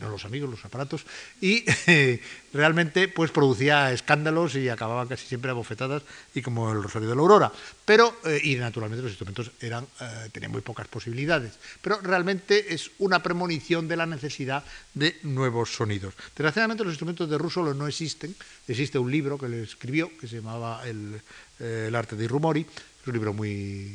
[0.00, 1.06] no los amigos, los aparatos,
[1.40, 1.64] y
[2.52, 6.02] realmente pues producía escándalos y acababan casi siempre a bofetadas
[6.34, 7.52] y como el Rosario de la Aurora.
[7.86, 9.86] Pero, y naturalmente los instrumentos eran,
[10.30, 14.62] tenían muy pocas posibilidades, pero realmente es una premonición de la necesidad
[14.92, 16.12] de nuevos sonidos.
[16.36, 18.34] Desgraciadamente los instrumentos de No existen,
[18.66, 21.20] existe un libro que le escribió que se llamaba El,
[21.60, 23.94] eh, arte de Rumori, es un libro muy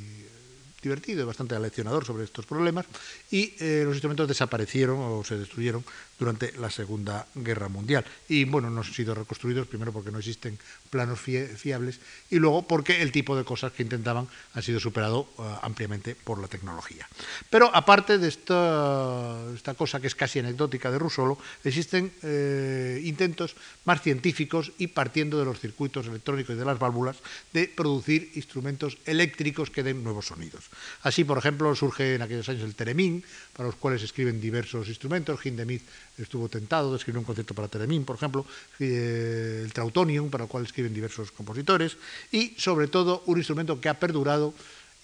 [0.82, 2.86] divertido y bastante aleccionador sobre estos problemas,
[3.30, 5.84] y eh, los instrumentos desaparecieron o se destruyeron
[6.20, 8.06] durante la Segunda Guerra Mundial.
[8.28, 10.58] Y bueno, no han sido reconstruidos, primero porque no existen
[10.90, 12.00] planos fiables
[12.30, 16.40] y luego porque el tipo de cosas que intentaban han sido superado uh, ampliamente por
[16.40, 17.08] la tecnología.
[17.50, 23.56] Pero aparte de esta, esta, cosa que es casi anecdótica de Russolo, existen eh, intentos
[23.86, 27.18] más científicos y partiendo de los circuitos electrónicos y de las válvulas
[27.54, 30.66] de producir instrumentos eléctricos que den nuevos sonidos.
[31.04, 35.46] Así, por ejemplo, surge en aquellos años el Teremín, para los cuales escriben diversos instrumentos.
[35.46, 35.84] Hindemith
[36.18, 38.46] estuvo tentado de escribir un concierto para Teremín, por ejemplo,
[38.80, 41.98] eh, el Trautonium, para el cual escriben diversos compositores,
[42.32, 44.54] y sobre todo un instrumento que ha perdurado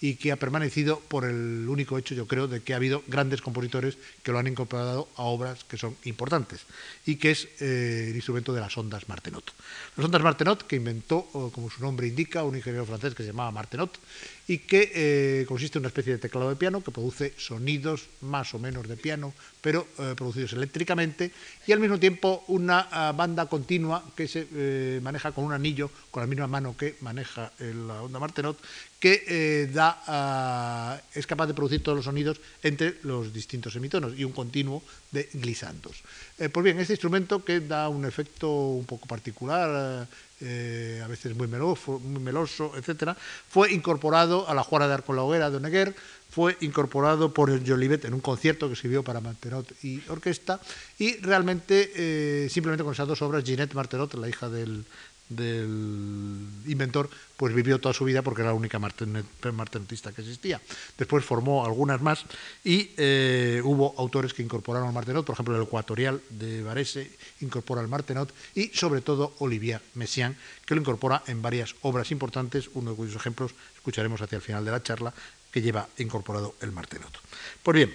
[0.00, 3.40] y que ha permanecido por el único hecho, yo creo, de que ha habido grandes
[3.40, 6.60] compositores que lo han incorporado a obras que son importantes,
[7.06, 9.52] y que es eh, el instrumento de las ondas Martenot.
[9.96, 11.22] Las ondas Martenot, que inventó,
[11.54, 13.98] como su nombre indica, un ingeniero francés que se llamaba Martenot,
[14.46, 18.52] y que eh, consiste en una especie de teclado de piano que produce sonidos más
[18.52, 21.30] o menos de piano, pero eh, producidos eléctricamente,
[21.66, 25.90] y al mismo tiempo una uh, banda continua que se eh, maneja con un anillo,
[26.10, 28.60] con la misma mano que maneja la onda Martenot,
[29.00, 34.24] que da, uh, es capaz de producir todos los sonidos entre los distintos semitonos y
[34.24, 36.02] un continuo de glisandos.
[36.36, 40.08] Pues bien, este instrumento que da un efecto un poco particular,
[40.40, 42.22] eh, a veces muy meloso, muy
[42.76, 43.16] etc.,
[43.48, 45.94] fue incorporado a la Juana de Arco la Hoguera de Oneguer,
[46.30, 50.60] fue incorporado por Jolivet en un concierto que escribió para Martenot y orquesta,
[50.98, 54.84] y realmente, eh, simplemente con esas dos obras, Ginette Martenot, la hija del,
[55.36, 60.60] del inventor, pues vivió toda su vida porque era la única martenotista que existía.
[60.96, 62.24] Después formó algunas más
[62.64, 67.10] y eh, hubo autores que incorporaron al martenot, por ejemplo el ecuatorial de Varese
[67.40, 72.70] incorpora el martenot y sobre todo Olivier Messiaen, que lo incorpora en varias obras importantes,
[72.74, 75.12] uno de cuyos ejemplos escucharemos hacia el final de la charla,
[75.50, 77.12] que lleva incorporado el martenot.
[77.62, 77.94] Pues bien,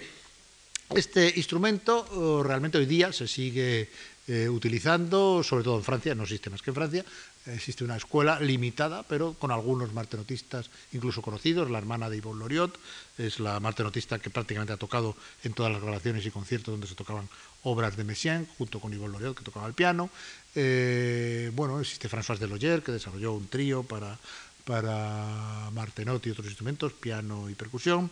[0.94, 3.88] este instrumento oh, realmente hoy día se sigue
[4.26, 7.04] eh, utilizando, sobre todo en Francia, no existe más que en Francia,
[7.46, 11.70] existe una escuela limitada, pero con algunos martenotistas incluso conocidos.
[11.70, 12.78] La hermana de Yvonne Loriot
[13.18, 16.94] es la martenotista que prácticamente ha tocado en todas las grabaciones y conciertos donde se
[16.94, 17.28] tocaban
[17.62, 20.10] obras de Messiaen, junto con Yvonne Loriot, que tocaba el piano.
[20.54, 24.18] Eh, bueno, existe François Deloyer, que desarrolló un trío para,
[24.64, 28.10] para Martenot y otros instrumentos, piano y percusión.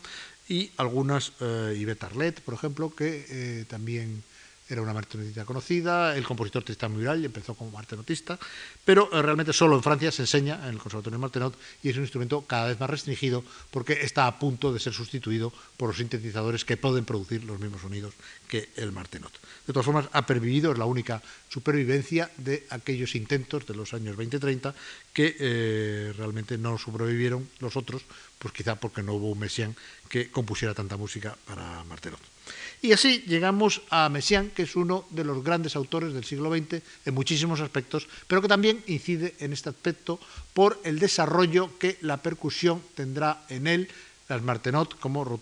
[0.48, 4.22] Y algunas, eh, Yvette Arlet, por ejemplo, que eh, también
[4.68, 8.38] era una martenotista conocida, el compositor Tristan Murail empezó como martenotista,
[8.84, 11.96] pero eh, realmente solo en Francia se enseña en el Conservatorio de Martenot y es
[11.96, 15.96] un instrumento cada vez más restringido porque está a punto de ser sustituido por los
[15.96, 18.14] sintetizadores que pueden producir los mismos sonidos
[18.46, 19.32] que el martenot.
[19.66, 24.16] De todas formas, ha pervivido, es la única supervivencia de aquellos intentos de los años
[24.16, 24.74] 20-30
[25.12, 28.02] que eh, realmente no sobrevivieron los otros,
[28.38, 29.76] pues quizá porque no hubo un Messiaen
[30.08, 32.20] que compusiera tanta música para martenot.
[32.80, 36.80] Y así llegamos a Messiaen, que es uno de los grandes autores del siglo XX
[37.04, 40.20] en muchísimos aspectos, pero que también incide en este aspecto
[40.54, 43.88] por el desarrollo que la percusión tendrá en él,
[44.28, 45.40] las Martenot como,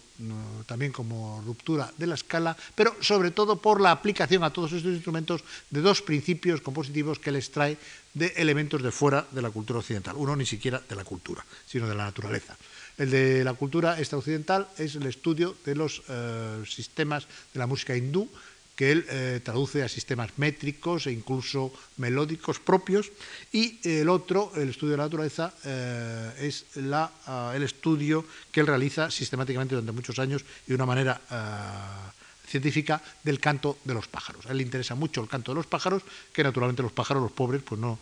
[0.64, 4.92] también como ruptura de la escala, pero sobre todo por la aplicación a todos estos
[4.92, 7.76] instrumentos de dos principios compositivos que les trae
[8.14, 10.14] de elementos de fuera de la cultura occidental.
[10.16, 12.56] Uno ni siquiera de la cultura, sino de la naturaleza.
[12.98, 17.96] El de la cultura extraoccidental es el estudio de los eh, sistemas de la música
[17.96, 18.28] hindú,
[18.74, 23.12] que él eh, traduce a sistemas métricos e incluso melódicos propios,
[23.52, 28.66] y el otro, el estudio de la naturaleza, eh, es ah, el estudio que él
[28.66, 32.12] realiza sistemáticamente durante muchos años y de una manera ah,
[32.46, 34.46] científica del canto de los pájaros.
[34.46, 37.32] A él le interesa mucho el canto de los pájaros, que naturalmente los pájaros, los
[37.32, 37.98] pobres, pues no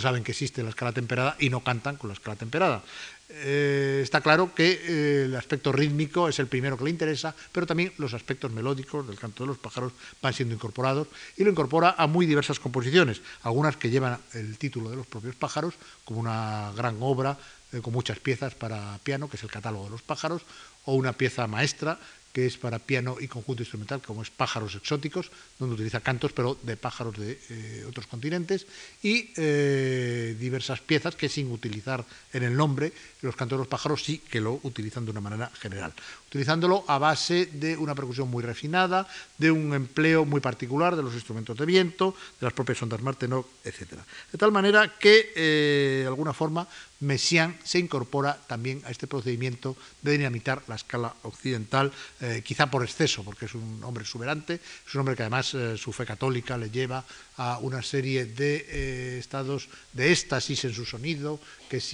[0.00, 2.82] saben que existe la escala temperada y no cantan con la escala temperada.
[3.28, 7.66] Eh, está claro que eh, el aspecto rítmico es el primero que le interesa, pero
[7.66, 11.96] también los aspectos melódicos del canto de los pájaros van siendo incorporados y lo incorpora
[11.98, 15.74] a muy diversas composiciones, algunas que llevan el título de los propios pájaros,
[16.04, 17.36] como una gran obra
[17.72, 20.42] eh, con muchas piezas para piano, que es el catálogo de los pájaros,
[20.84, 21.98] o una pieza maestra
[22.36, 26.58] que es para piano y conjunto instrumental, como es Pájaros Exóticos, donde utiliza cantos, pero
[26.60, 28.66] de pájaros de eh, otros continentes,
[29.02, 34.04] y eh, diversas piezas que sin utilizar en el nombre los cantos de los pájaros
[34.04, 35.94] sí que lo utilizan de una manera general,
[36.36, 39.08] utilizándolo a base de una percusión muy refinada,
[39.38, 43.48] de un empleo muy particular de los instrumentos de viento, de las propias ondas Martenot,
[43.64, 43.96] etc.
[44.30, 46.68] De tal manera que, eh, de alguna forma,
[47.00, 52.84] Messiaen se incorpora también a este procedimiento de dinamitar la escala occidental, eh, quizá por
[52.84, 56.58] exceso, porque es un hombre exuberante, es un hombre que además eh, su fe católica
[56.58, 57.04] le lleva
[57.38, 61.84] a una serie de estados de éxtasis en su sonido, que es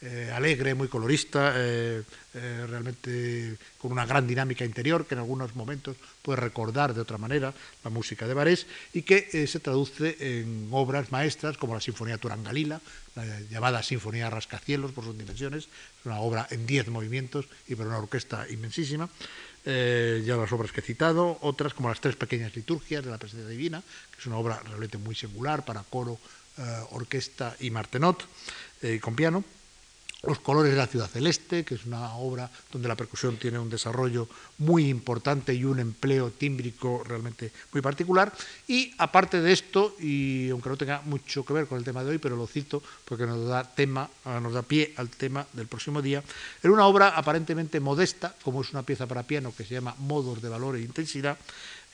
[0.00, 1.52] siempre alegre, muy colorista,
[2.32, 7.52] realmente con una gran dinámica interior, que en algunos momentos puede recordar de otra manera
[7.84, 12.80] la música de Barés, y que se traduce en obras maestras como la Sinfonía Turangalila,
[13.14, 17.90] la llamada Sinfonía Rascacielos por sus dimensiones, es una obra en diez movimientos y para
[17.90, 19.08] una orquesta inmensísima.
[19.66, 23.18] Eh, ya las obras que he citado, otras como las tres pequeñas liturgias de la
[23.18, 26.18] presencia divina, que es una obra realmente muy singular para coro,
[26.56, 28.24] eh, orquesta y martenot,
[28.80, 29.44] eh, con piano.
[30.22, 33.70] Los colores de la ciudad celeste, que es una obra donde la percusión tiene un
[33.70, 38.30] desarrollo muy importante y un empleo tímbrico realmente muy particular.
[38.68, 42.10] Y aparte de esto, y aunque no tenga mucho que ver con el tema de
[42.10, 45.68] hoy, pero lo cito porque nos da tema, ah, nos da pie al tema del
[45.68, 46.22] próximo día,
[46.62, 50.42] en una obra aparentemente modesta, como es una pieza para piano que se llama Modos
[50.42, 51.38] de valor e intensidad,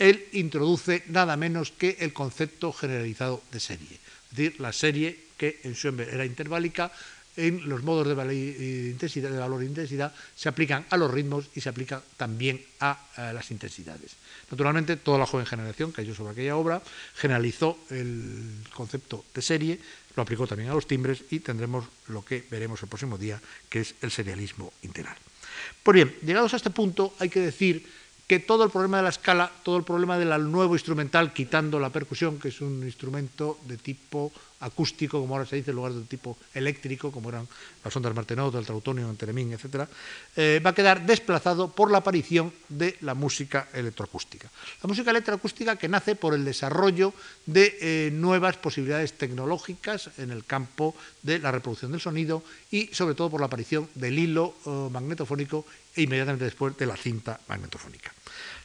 [0.00, 4.00] él introduce nada menos que el concepto generalizado de serie.
[4.30, 6.90] Es decir, la serie que en Schoenberg era interválica,
[7.36, 11.48] en los modos de, valor e intensidad, de e intensidad se aplican a los ritmos
[11.54, 12.98] y se aplican también a,
[13.32, 14.16] las intensidades.
[14.50, 16.82] Naturalmente, toda la joven generación que cayó sobre aquella obra
[17.14, 19.80] generalizó el concepto de serie,
[20.14, 23.80] lo aplicó también a los timbres y tendremos lo que veremos el próximo día, que
[23.80, 25.16] es el serialismo integral.
[25.82, 27.86] Pues bien, llegados a este punto, hay que decir
[28.26, 31.90] que todo el problema de la escala, todo el problema del nuevo instrumental, quitando la
[31.90, 36.02] percusión, que es un instrumento de tipo acústico, como ahora se dice, en lugar de
[36.04, 37.46] tipo eléctrico, como eran
[37.84, 39.88] las ondas Martenot, el Trautonio, el Telemín, etc.,
[40.36, 44.48] eh, va a quedar desplazado por la aparición de la música electroacústica.
[44.82, 47.12] La música electroacústica que nace por el desarrollo
[47.44, 53.14] de eh, nuevas posibilidades tecnológicas en el campo de la reproducción del sonido y sobre
[53.14, 58.12] todo por la aparición del hilo eh, magnetofónico e inmediatamente después de la cinta magnetofónica.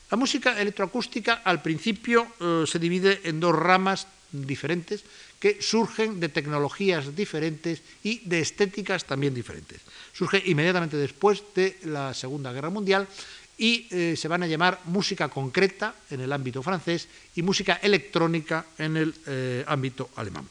[0.10, 2.28] La música electroacústica al principio
[2.68, 5.06] se divide en dos ramas diferentes
[5.42, 9.82] que surgen de tecnologías diferentes y de estéticas también diferentes.
[10.14, 13.10] Surge inmediatamente después de la Segunda Guerra Mundial
[13.58, 18.68] y eh, se van a llamar música concreta en el ámbito francés y música electrónica
[18.78, 20.46] en el eh, ámbito alemán.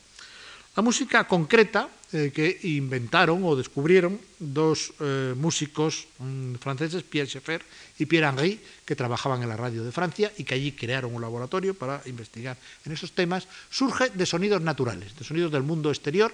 [0.81, 7.61] La música concreta eh, que inventaron o descubrieron dos eh, músicos mm, franceses, Pierre Schaeffer
[8.01, 8.57] y Pierre Henry,
[8.89, 12.57] que trabajaban en la radio de Francia y que allí crearon un laboratorio para investigar
[12.87, 16.33] en esos temas, surge de sonidos naturales, de sonidos del mundo exterior,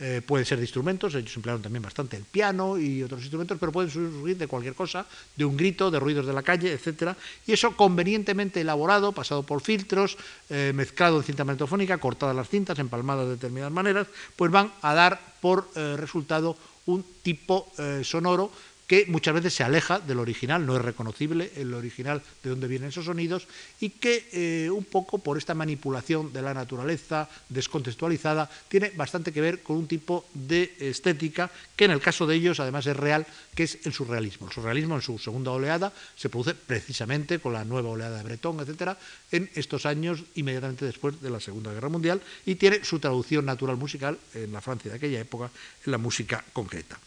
[0.00, 3.70] eh, pueden ser de instrumentos, ellos emplearon también bastante el piano y otros instrumentos, pero
[3.70, 7.16] pueden surgir de cualquier cosa, de un grito, de ruidos de la calle, etc.
[7.46, 10.16] Y eso convenientemente elaborado, pasado por filtros,
[10.50, 14.94] eh, mezclado en cinta magnetofónica, cortadas las cintas, empalmadas de determinadas maneras, pues van a
[14.94, 17.70] dar por eh, resultado un tipo
[18.02, 18.50] sonoro
[18.92, 22.90] que muchas veces se aleja del original, no es reconocible el original de dónde vienen
[22.90, 23.48] esos sonidos,
[23.80, 29.40] y que eh, un poco por esta manipulación de la naturaleza descontextualizada tiene bastante que
[29.40, 33.26] ver con un tipo de estética que en el caso de ellos además es real,
[33.54, 34.48] que es el surrealismo.
[34.48, 38.60] El surrealismo en su segunda oleada se produce precisamente con la nueva oleada de Breton,
[38.60, 38.98] etcétera,
[39.30, 43.78] en estos años inmediatamente después de la Segunda Guerra Mundial y tiene su traducción natural
[43.78, 45.50] musical en la Francia de aquella época
[45.86, 46.98] en la música concreta.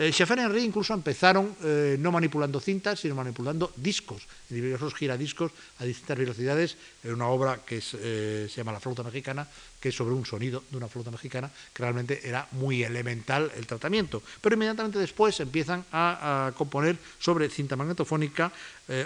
[0.00, 5.52] Eh, Schaeffer y Henry incluso empezaron eh, no manipulando cintas, sino manipulando discos, diversos giradiscos
[5.78, 9.46] a distintas velocidades, en una obra que eh, se llama La flauta mexicana,
[9.80, 14.22] que sobre un sonido de una flauta mexicana, que realmente era muy elemental el tratamiento.
[14.40, 18.52] Pero inmediatamente después empiezan a, componer sobre cinta magnetofónica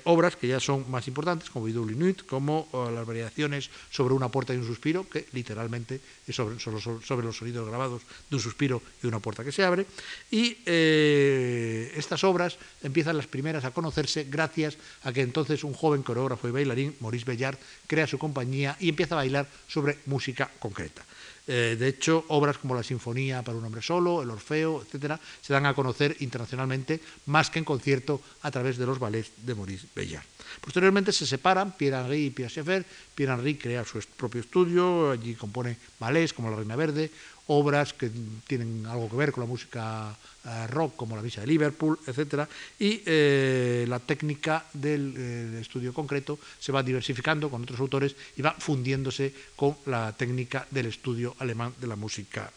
[0.04, 4.54] obras que ya son más importantes, como Vidul Nuit, como las variaciones sobre una puerta
[4.54, 9.06] y un suspiro, que literalmente es sobre, sobre, los sonidos grabados de un suspiro y
[9.06, 9.86] una puerta que se abre.
[10.30, 16.02] Y eh, estas obras empiezan las primeras a conocerse gracias a que entonces un joven
[16.02, 21.04] coreógrafo y bailarín, Maurice Bellard, crea su compañía y empieza a bailar sobre música concreta.
[21.46, 25.52] Eh, de hecho, obras como la Sinfonía para un hombre solo, el Orfeo, etcétera, se
[25.52, 29.86] dan a conocer internacionalmente más que en concierto a través de los ballets de Maurice
[29.94, 30.24] Bellard.
[30.62, 32.86] Posteriormente se separan Pierre Henry y Pierre Schaeffer.
[33.14, 37.10] Pierre Henry crea su propio estudio, allí compone ballets como La Reina Verde,
[37.48, 38.10] obras que
[38.46, 42.48] tienen algo que ver con la música eh, rock, como la Misa de Liverpool, etc.
[42.78, 48.42] Y eh, la técnica del, eh, estudio concreto se va diversificando con otros autores y
[48.42, 52.50] va fundiéndose con la técnica del estudio alemán de la música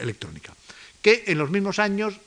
[0.00, 0.52] electrónica
[1.06, 2.18] que en los mismos años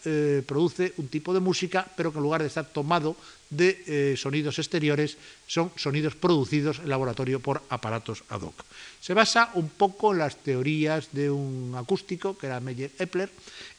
[0.47, 3.17] produce un tipo de música, pero que en lugar de estar tomado
[3.49, 5.17] de eh, sonidos exteriores
[5.47, 8.63] son sonidos producidos en laboratorio por aparatos ad hoc.
[9.01, 13.29] Se basa un poco en las teorías de un acústico, que era Meyer Epler,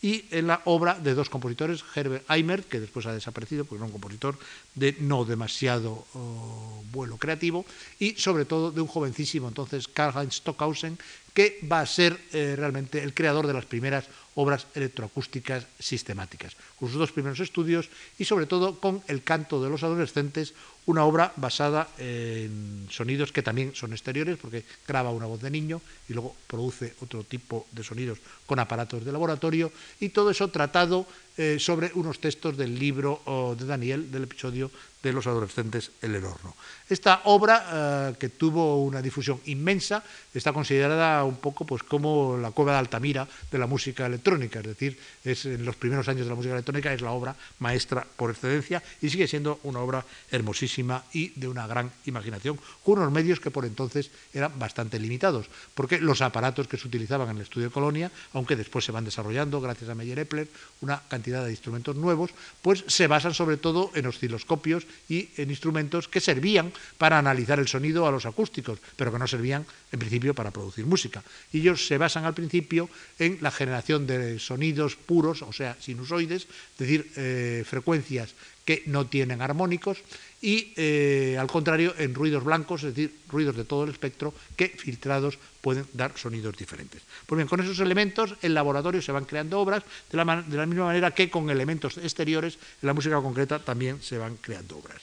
[0.02, 3.86] y en la obra de dos compositores, Herbert Eimer, que después ha desaparecido porque era
[3.86, 4.36] un compositor
[4.74, 7.64] de no demasiado oh, vuelo creativo,
[7.98, 10.98] y sobre todo de un jovencísimo entonces Karl-Heinz Stockhausen,
[11.32, 14.08] que va a ser eh, realmente el creador de las primeras
[14.40, 19.68] obras electroacústicas sistemáticas, con sus dos primeros estudios y sobre todo con El canto de
[19.68, 20.54] los adolescentes,
[20.86, 25.80] una obra basada en sonidos que también son exteriores, porque graba una voz de niño
[26.08, 29.70] y luego produce otro tipo de sonidos con aparatos de laboratorio,
[30.00, 33.20] y todo eso tratado eh, sobre unos textos del libro
[33.58, 34.70] de Daniel, del episodio
[35.02, 36.56] de los adolescentes en el horno.
[36.90, 40.02] Esta obra, eh, que tuvo una difusión inmensa,
[40.34, 44.66] está considerada un poco pues, como la cueva de Altamira de la música electrónica, es
[44.66, 48.30] decir, es, en los primeros años de la música electrónica es la obra maestra por
[48.30, 53.38] excelencia y sigue siendo una obra hermosísima y de una gran imaginación, con unos medios
[53.38, 57.68] que por entonces eran bastante limitados, porque los aparatos que se utilizaban en el estudio
[57.68, 60.48] de Colonia, aunque después se van desarrollando gracias a Meyer Epler,
[60.80, 62.30] una cantidad de instrumentos nuevos,
[62.62, 67.68] pues se basan sobre todo en osciloscopios y en instrumentos que servían para analizar el
[67.68, 71.22] sonido a los acústicos, pero que no servían en principio para producir música.
[71.52, 76.42] Y ellos se basan al principio en la generación de sonidos puros, o sea, sinusoides,
[76.42, 79.98] es decir, eh, frecuencias que no tienen armónicos
[80.40, 84.68] y eh, al contrario en ruidos blancos, es decir, ruidos de todo el espectro que
[84.68, 87.02] filtrados pueden dar sonidos diferentes.
[87.26, 90.66] Pues bien, con esos elementos en laboratorio se van creando obras de la, de la
[90.66, 95.02] misma manera que con elementos exteriores en la música concreta también se van creando obras.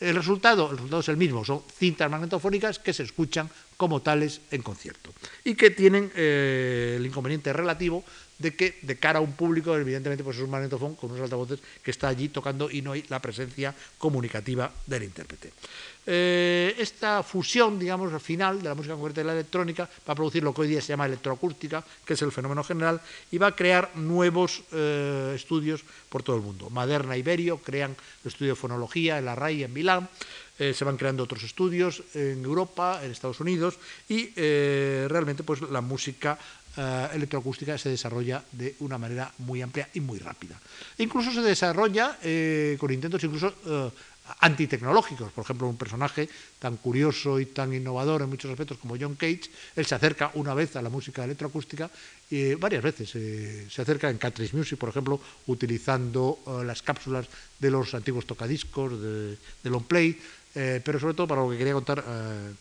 [0.00, 4.40] El resultado, el resultado es el mismo, son cintas magnetofónicas que se escuchan como tales
[4.50, 5.12] en concierto
[5.44, 8.04] y que tienen eh, el inconveniente relativo
[8.38, 11.58] de que de cara a un público, evidentemente, pues es un magnetofón con unos altavoces
[11.82, 15.52] que está allí tocando y no hay la presencia comunicativa del intérprete.
[16.10, 20.42] Eh, esta fusión, digamos, final de la música concreta y la electrónica va a producir
[20.42, 22.98] lo que hoy día se llama electroacústica, que es el fenómeno general,
[23.30, 26.70] y va a crear nuevos eh, estudios por todo el mundo.
[26.70, 27.90] Maderna y Berio crean
[28.24, 30.08] el estudio de fonología en la RAI en Milán,
[30.58, 33.78] eh, se van creando otros estudios en Europa, en Estados Unidos,
[34.08, 36.38] y realmente pues la música
[37.12, 40.58] electroacústica se desarrolla de una manera muy amplia y muy rápida.
[40.96, 42.16] Incluso se desarrolla
[42.78, 43.52] con intentos incluso
[44.40, 45.32] antitecnológicos.
[45.32, 49.50] Por ejemplo, un personaje tan curioso y tan innovador en muchos aspectos como John Cage,
[49.76, 51.90] él se acerca una vez a la música electroacústica
[52.30, 57.26] y varias veces eh, se acerca en Catrice Music, por ejemplo, utilizando eh, las cápsulas
[57.58, 59.30] de los antiguos tocadiscos de,
[59.62, 60.20] de long play,
[60.54, 62.04] eh, pero sobre todo para lo que quería contar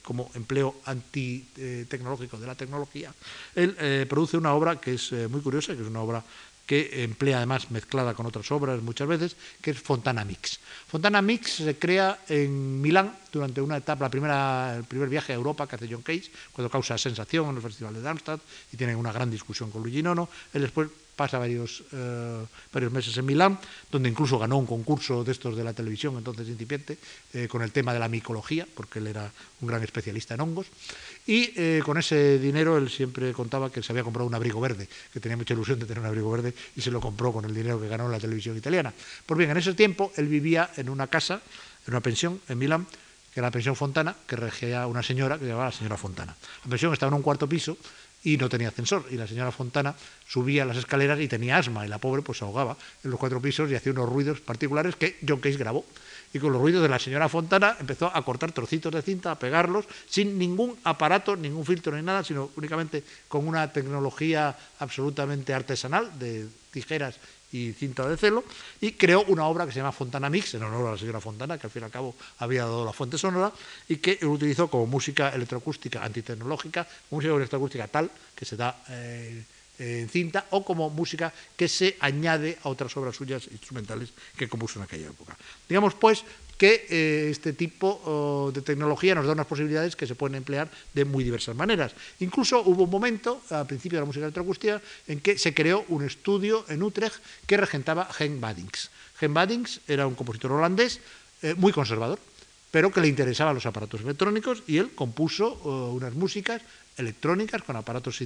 [0.01, 3.13] como empleo antitecnológico de la tecnología,
[3.55, 6.24] él produce una obra que es muy curiosa, que es una obra
[6.68, 10.59] que emplea además mezclada con otras obras muchas veces, que es Fontana Mix.
[10.88, 15.36] Fontana Mix se crea en Milán durante una etapa, la primera, el primer viaje a
[15.36, 18.41] Europa que hace John Cage, cuando causa sensación en el Festival de Darmstadt
[18.74, 20.28] y tiene una gran discusión con Luigi Nono.
[20.53, 23.59] Él después pasa varios, eh, varios meses en Milán,
[23.91, 26.97] donde incluso ganó un concurso de estos de la televisión, entonces incipiente,
[27.34, 30.68] eh, con el tema de la micología, porque él era un gran especialista en hongos.
[31.26, 34.88] Y eh, con ese dinero él siempre contaba que se había comprado un abrigo verde,
[35.11, 37.53] que tenía mucha ilusión de tener un abrigo verde y se lo compró con el
[37.53, 38.93] dinero que ganó en la televisión italiana.
[39.26, 41.41] Pues bien, en ese tiempo él vivía en una casa,
[41.86, 42.86] en una pensión en Milán,
[43.34, 46.36] que era la pensión Fontana, que regía una señora que se llamaba la señora Fontana.
[46.63, 47.78] La pensión estaba en un cuarto piso
[48.28, 49.06] y no tenía ascensor.
[49.10, 49.96] Y la señora Fontana
[50.28, 53.42] subía las escaleras y tenía asma, y la pobre pues se ahogaba en los cuatro
[53.42, 55.86] pisos y hacía unos ruidos particulares que John Case grabó.
[56.34, 59.40] Y con los ruidos de la señora Fontana empezó a cortar trocitos de cinta, a
[59.40, 66.20] pegarlos, sin ningún aparato, ningún filtro ni nada, sino únicamente con una tecnología absolutamente artesanal
[66.20, 67.16] de tijeras
[67.58, 68.43] y cinta de celo,
[68.82, 71.58] y creó una obra que se llama Fontana Mix, en honor a la señora Fontana,
[71.58, 73.51] que al fin y al cabo había dado la fuente sonora,
[73.88, 79.43] y que utilizó como música electroacústica antitecnológica, música electroacústica tal que se da eh,
[79.80, 84.80] en cinta, o como música que se añade a otras obras suyas instrumentales que compuso
[84.80, 85.38] en aquella época.
[85.70, 86.24] Digamos, pues,
[86.58, 91.05] que eh, este tipo de tecnología nos da unas posibilidades que se pueden emplear de
[91.05, 91.93] muy diversas maneras.
[92.20, 96.03] Incluso hubo un momento, al principio de la música electroacústica, en que se creó un
[96.03, 98.89] estudio en Utrecht que regentaba Gen Badings.
[99.20, 100.99] Gen Badings era un compositor holandés
[101.41, 102.20] eh, muy conservador,
[102.72, 105.53] pero que le interesaban los aparatos electrónicos y él compuso
[105.93, 106.62] unas músicas
[106.98, 108.18] electrónicas con aparatos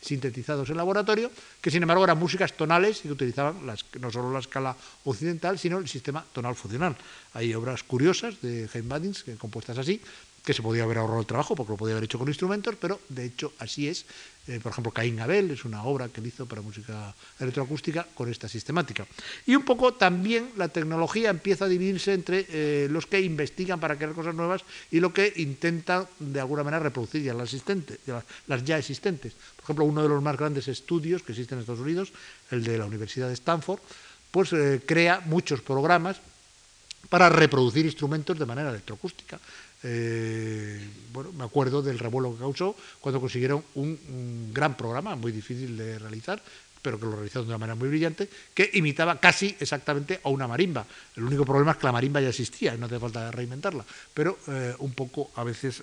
[0.00, 1.30] sintetizados en laboratorio,
[1.60, 3.56] que sin embargo eran músicas tonales y que utilizaban
[4.00, 6.96] no solo la escala occidental, sino el sistema tonal funcional.
[7.34, 10.00] Hay obras curiosas de James Badins, compuestas así,
[10.44, 13.00] que se podía haber ahorrado el trabajo porque lo podía haber hecho con instrumentos, pero
[13.08, 14.06] de hecho así es.
[14.48, 18.30] Eh, por ejemplo, Caín Abel es una obra que él hizo para música electroacústica con
[18.30, 19.06] esta sistemática.
[19.46, 23.96] Y un poco también la tecnología empieza a dividirse entre eh, los que investigan para
[23.96, 27.54] crear cosas nuevas y lo que intentan de alguna manera reproducir ya las,
[28.46, 29.34] las ya existentes.
[29.56, 32.12] Por ejemplo, uno de los más grandes estudios que existen en Estados Unidos,
[32.50, 33.80] el de la Universidad de Stanford,
[34.30, 36.16] pues eh, crea muchos programas
[37.08, 39.38] para reproducir instrumentos de manera electroacústica.
[39.82, 40.78] Eh,
[41.12, 45.98] bueno, me acuerdo del revuelo que causó cuando consiguieron un, gran programa, muy difícil de
[45.98, 46.42] realizar,
[46.82, 50.48] pero que lo realizó de una manera muy brillante, que imitaba casi exactamente a una
[50.48, 50.86] marimba.
[51.16, 54.74] El único problema es que la marimba ya existía, no hace falta reinventarla, pero eh,
[54.78, 55.82] un poco a veces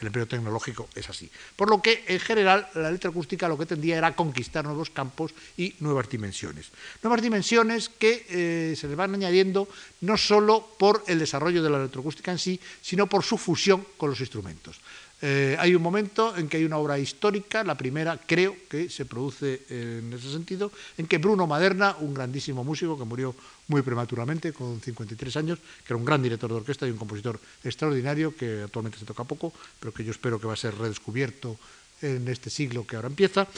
[0.00, 1.30] el empleo tecnológico es así.
[1.56, 5.74] Por lo que, en general, la electroacústica lo que tendía era conquistar nuevos campos y
[5.80, 6.70] nuevas dimensiones.
[7.02, 9.68] Nuevas dimensiones que eh, se le van añadiendo
[10.00, 14.10] no solo por el desarrollo de la electroacústica en sí, sino por su fusión con
[14.10, 14.80] los instrumentos.
[15.22, 19.06] Eh, hay un momento en que hay una obra histórica, la primera creo que se
[19.06, 23.34] produce en ese sentido, en que Bruno Maderna, un grandísimo músico que murió
[23.68, 27.40] muy prematuramente, con 53 años, que era un gran director de orquesta y un compositor
[27.64, 31.56] extraordinario, que actualmente se toca poco, pero que yo espero que va a ser redescubierto
[32.02, 33.48] en este siglo que ahora empieza,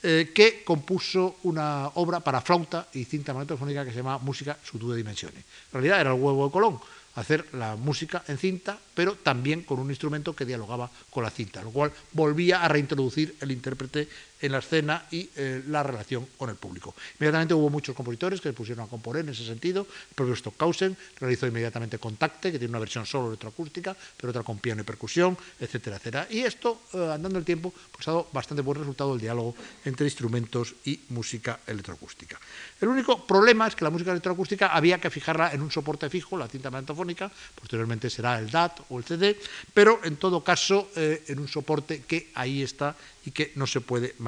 [0.00, 4.78] eh, que compuso una obra para flauta y cinta magnetofónica que se llama Música su
[4.78, 5.42] de dimensiones.
[5.42, 6.78] En realidad era el huevo de Colón,
[7.18, 11.62] hacer la música en cinta, pero también con un instrumento que dialogaba con la cinta,
[11.62, 14.08] lo cual volvía a reintroducir el intérprete
[14.40, 16.94] en la escena y eh, la relación con el público.
[17.18, 19.86] Inmediatamente hubo muchos compositores que se pusieron a componer en ese sentido.
[20.10, 24.58] El propio Stockhausen realizó inmediatamente Contacte, que tiene una versión solo electroacústica, pero otra con
[24.58, 26.26] piano y percusión, etcétera, etcétera.
[26.30, 30.06] Y esto, eh, andando el tiempo, pues ha dado bastante buen resultado el diálogo entre
[30.06, 32.38] instrumentos y música electroacústica.
[32.80, 36.36] El único problema es que la música electroacústica había que fijarla en un soporte fijo,
[36.36, 39.38] la cinta radiofónica, posteriormente será el DAT o el CD,
[39.74, 43.80] pero en todo caso eh, en un soporte que ahí está y que no se
[43.80, 44.27] puede manejar.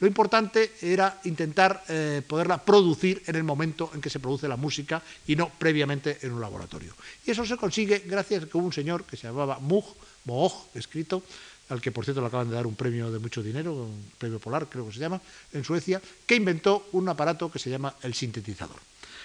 [0.00, 4.56] Lo importante era intentar eh, poderla producir en el momento en que se produce la
[4.56, 6.94] música y no previamente en un laboratorio.
[7.26, 9.84] Y eso se consigue gracias a que un señor que se llamaba Mug,
[10.24, 11.22] Moog, escrito,
[11.68, 14.38] al que por cierto le acaban de dar un premio de mucho dinero, un premio
[14.38, 15.20] polar creo que se llama,
[15.52, 18.76] en Suecia, que inventó un aparato que se llama el sintetizador.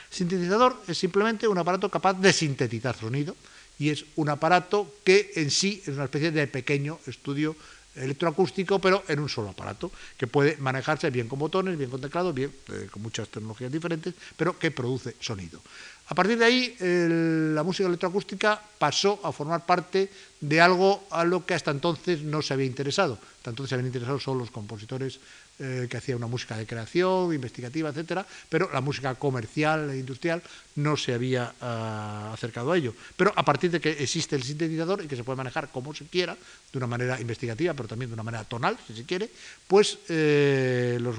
[0.10, 3.36] El sintetizador es simplemente un aparato capaz de sintetizar sonido
[3.80, 7.56] y es un aparato que en sí es una especie de pequeño estudio
[7.98, 12.34] electroacústico, pero en un solo aparato, que puede manejarse bien con botones, bien con teclado,
[12.34, 15.62] bien eh, con muchas tecnologías diferentes, pero que produce sonido.
[16.10, 21.46] A partir de ahí, la música electroacústica pasó a formar parte de algo a lo
[21.46, 23.20] que hasta entonces no se había interesado.
[23.20, 25.20] Hasta entonces se habían interesado solo los compositores
[25.60, 30.42] eh, que hacían una música de creación, investigativa, etcétera, pero la música comercial e industrial
[30.76, 32.94] no se había ah, acercado a ello.
[33.16, 36.06] Pero a partir de que existe el sintetizador y que se puede manejar como se
[36.06, 36.38] quiera,
[36.72, 39.30] de una manera investigativa, pero también de una manera tonal, si se quiere,
[39.68, 41.16] pues eh, los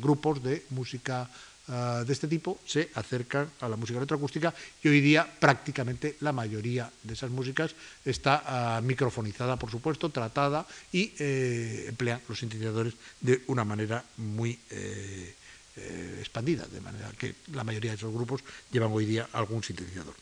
[0.00, 1.30] grupos de música
[1.72, 4.52] Ah, de este tipo se acercan a la música electroacústica
[4.84, 10.66] y hoy día prácticamente la mayoría de esas músicas está ah, microfonizada, por supuesto, tratada
[10.92, 12.92] y eh, emplean los sintetizadores
[13.22, 15.34] de una manera muy eh,
[15.76, 20.12] eh, expandida, de manera que la mayoría de esos grupos llevan hoy día algún sintetizador.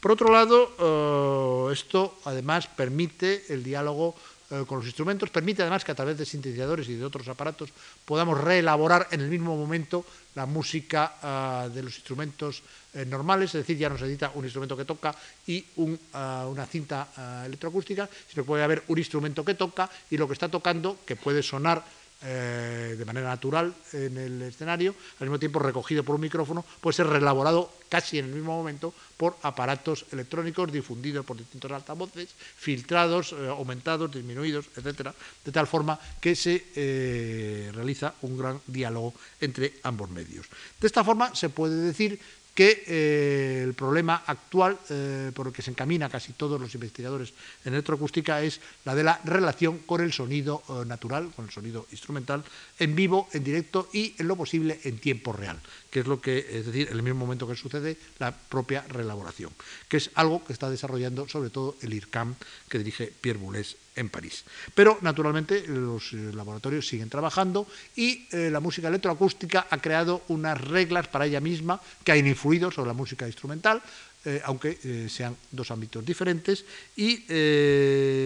[0.00, 4.16] Por otro lado, ah, esto además permite el diálogo
[4.50, 7.70] eh, con los instrumentos, permite además que a través de sintetizadores y de otros aparatos
[8.04, 13.62] podamos reelaborar en el mismo momento la música ah, de los instrumentos eh, normales, es
[13.62, 15.14] decir, ya no se necesita un instrumento que toca
[15.46, 15.64] y
[16.12, 20.26] ah, una cinta ah, electroacústica, sino que puede haber un instrumento que toca y lo
[20.26, 21.84] que está tocando, que puede sonar
[22.24, 26.96] eh, de manera natural en el escenario, al mismo tiempo recogido por un micrófono, puede
[26.96, 33.32] ser reelaborado casi en el mismo momento por aparatos electrónicos difundidos por distintos altavoces, filtrados,
[33.32, 35.14] eh, aumentados, disminuidos, etcétera,
[35.44, 40.46] de tal forma que se eh, realiza un gran diálogo entre ambos medios.
[40.80, 42.18] De esta forma se puede decir
[42.54, 47.34] que eh, el problema actual eh, por el que se encamina casi todos los investigadores
[47.64, 51.86] en electroacústica es la de la relación con el sonido eh, natural, con el sonido
[51.90, 52.44] instrumental,
[52.78, 55.58] en vivo, en directo y en lo posible en tiempo real,
[55.94, 59.52] que es lo que, es decir, en el mismo momento que sucede la propia reelaboración,
[59.86, 62.34] que es algo que está desarrollando sobre todo el IRCAM
[62.68, 64.42] que dirige Pierre Boulez en París.
[64.74, 70.60] Pero, naturalmente, los eh, laboratorios siguen trabajando y eh, la música electroacústica ha creado unas
[70.60, 73.80] reglas para ella misma que han influido sobre la música instrumental,
[74.24, 76.64] eh, aunque sean dos ámbitos diferentes,
[76.96, 77.22] y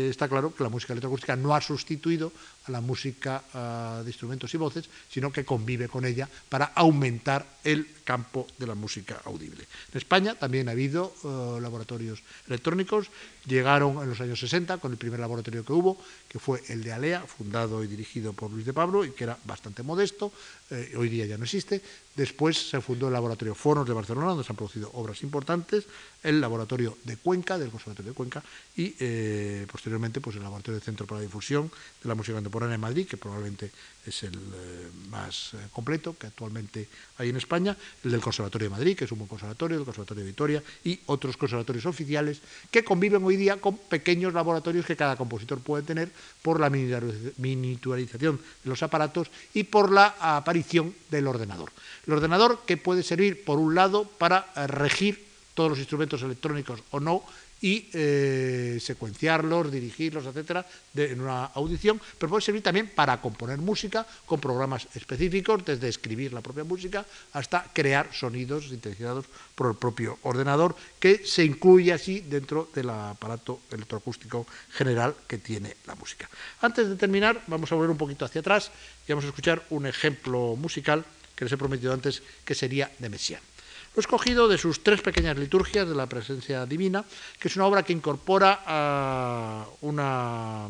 [0.09, 2.33] está claro que la música electroacústica no ha sustituido
[2.69, 7.87] la música ah, de instrumentos y voces, sino que convive con ella para aumentar el
[8.05, 9.65] campo de la música audible.
[9.93, 11.13] En España también ha habido
[11.61, 13.11] laboratorios electrónicos,
[13.47, 15.99] llegaron en los años 60 con el primer laboratorio que hubo,
[16.29, 19.39] que fue el de Alea, fundado y dirigido por Luis de Pablo, y que era
[19.45, 20.33] bastante modesto,
[20.71, 21.83] eh, hoy día ya no existe.
[22.15, 25.85] Después se fundó el laboratorio Fonos de Barcelona, donde se han producido obras importantes,
[26.23, 28.43] el laboratorio de Cuenca, del Conservatorio de Cuenca,
[28.77, 31.71] y eh, posteriormente pues, el laboratorio de Centro para la Difusión
[32.03, 33.71] de la Música Contemporánea en Madrid, que probablemente
[34.07, 36.89] es el eh, más completo que actualmente
[37.19, 40.25] hay en España, el del Conservatorio de Madrid, que es un buen conservatorio, el Conservatorio
[40.25, 42.41] de Vitoria, y otros conservatorios oficiales
[42.71, 46.11] que conviven hoy día con pequeños laboratorios que cada compositor puede tener
[46.43, 51.71] por la miniaturización de los aparatos y por la aparición del ordenador.
[52.07, 55.28] El ordenador que puede servir, por un lado, para eh, regir
[55.59, 57.27] todos los instrumentos electrónicos o no
[57.59, 60.63] y eh, secuenciarlos, dirigirlos, etcétera,
[60.95, 66.33] en una audición, pero puede servir también para componer música con programas específicos, desde escribir
[66.33, 72.21] la propia música hasta crear sonidos sintetizados por el propio ordenador, que se incluye así
[72.21, 76.31] dentro del aparato electroacústico general que tiene la música.
[76.63, 78.71] Antes de terminar, vamos a volver un poquito hacia atrás
[79.09, 81.03] y vamos a escuchar un ejemplo musical
[81.35, 83.58] que les he prometido antes, que sería de Messiaen.
[83.95, 87.05] Lo he escogido de sus tres pequeñas liturgias de la presencia divina,
[87.39, 90.69] que es una obra que incorpora, ah, una,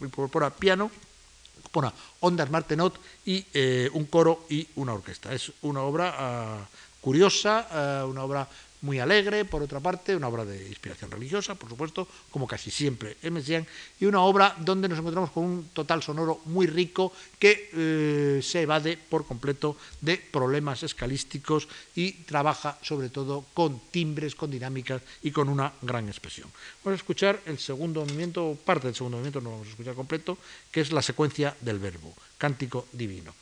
[0.00, 0.90] incorpora piano,
[1.58, 5.32] incorpora ondas martenot y eh, un coro y una orquesta.
[5.32, 6.68] Es una obra ah,
[7.00, 8.48] curiosa, ah, una obra
[8.82, 13.16] muy alegre, por otra parte, una obra de inspiración religiosa, por supuesto, como casi siempre
[13.22, 13.66] en Messiaen,
[13.98, 18.62] y una obra donde nos encontramos con un total sonoro muy rico que eh, se
[18.62, 25.30] evade por completo de problemas escalísticos y trabaja sobre todo con timbres, con dinámicas y
[25.30, 26.48] con una gran expresión.
[26.84, 30.38] Vamos a escuchar el segundo movimiento, parte del segundo movimiento, no vamos a escuchar completo,
[30.70, 33.34] que es la secuencia del verbo, cántico divino.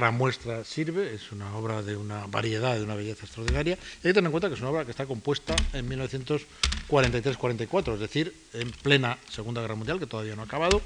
[0.00, 3.74] Gran muestra sirve, es una obra de una variedad, de una belleza extraordinaria.
[3.74, 8.00] Hay que tener en cuenta que es una obra que está compuesta en 1943-44, es
[8.00, 10.80] decir, en plena Segunda Guerra Mundial, que todavía no ha acabado,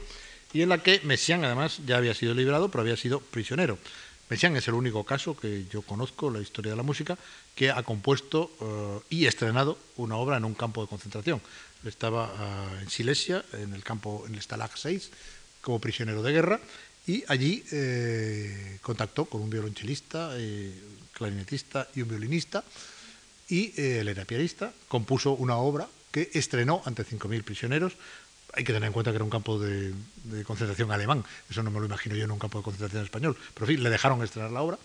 [0.52, 3.78] y en la que Messiaen además ya había sido liberado, pero había sido prisionero.
[4.30, 7.16] Messiaen es el único caso que yo conozco en la historia de la música
[7.54, 11.40] que ha compuesto eh, y estrenado una obra en un campo de concentración.
[11.84, 15.10] Estaba eh, en Silesia, en el campo, en el Stalag 6,
[15.60, 16.60] como prisionero de guerra,
[17.06, 20.32] y allí eh, contactó con un violonchelista,
[21.12, 22.64] clarinetista y un violinista,
[23.48, 27.94] y él era pianista, compuso una obra que estrenó ante 5.000 prisioneros,
[28.56, 29.92] hay que tener en cuenta que era un campo de,
[30.44, 33.66] concentración alemán, eso no me lo imagino yo en un campo de concentración español, pero
[33.66, 34.78] en fin, le dejaron estrenar la obra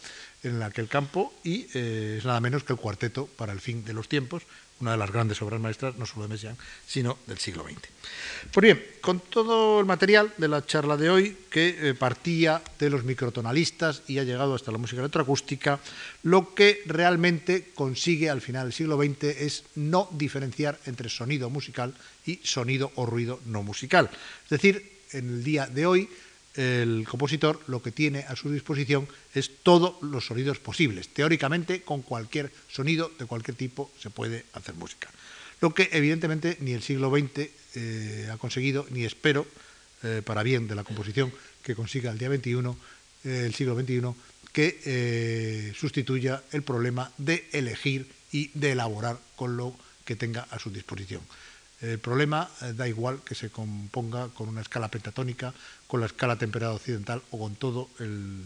[0.43, 3.93] en aquel campo y eh, es nada menos que el cuarteto para el fin de
[3.93, 4.43] los tiempos,
[4.79, 7.81] una de las grandes obras maestras, no solo de Messiaen, sino del siglo XX.
[8.51, 12.89] Pues bien, con todo el material de la charla de hoy, que eh, partía de
[12.89, 15.79] los microtonalistas y ha llegado hasta la música electroacústica,
[16.23, 21.93] lo que realmente consigue al final del siglo XX es no diferenciar entre sonido musical
[22.25, 24.09] y sonido o ruido no musical.
[24.43, 26.09] Es decir, en el día de hoy,
[26.55, 31.09] el compositor lo que tiene a su disposición es todos los sonidos posibles.
[31.09, 35.09] Teóricamente, con cualquier sonido de cualquier tipo se puede hacer música.
[35.61, 39.45] Lo que evidentemente ni el siglo XX eh, ha conseguido, ni espero,
[40.03, 41.31] eh, para bien de la composición
[41.63, 42.77] que consiga el día 21,
[43.25, 44.01] eh, el siglo XXI,
[44.53, 49.75] que sustituya el problema de elegir y de elaborar con lo
[50.05, 51.21] que tenga a su disposición.
[51.81, 55.53] El problema da igual que se componga con una escala pentatónica,
[55.89, 58.45] con la escala temperada occidental o con todo el,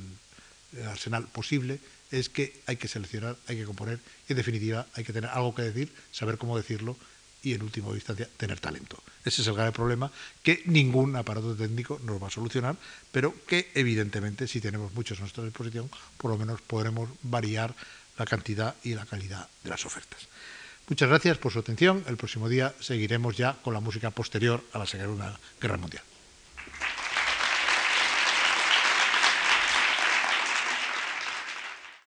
[0.87, 1.77] arsenal posible,
[2.09, 5.53] es que hay que seleccionar, hay que componer y en definitiva hay que tener algo
[5.53, 6.95] que decir, saber cómo decirlo
[7.43, 8.97] y en última instancia tener talento.
[9.25, 10.09] Ese es el grave problema
[10.41, 12.77] que ningún aparato técnico nos va a solucionar,
[13.11, 17.75] pero que evidentemente si tenemos muchos a nuestra disposición, por lo menos podremos variar
[18.17, 20.21] la cantidad y la calidad de las ofertas.
[20.87, 22.05] Muchas gracias por su atención.
[22.07, 26.03] El próximo día seguiremos ya con la música posterior a la Segunda Guerra Mundial.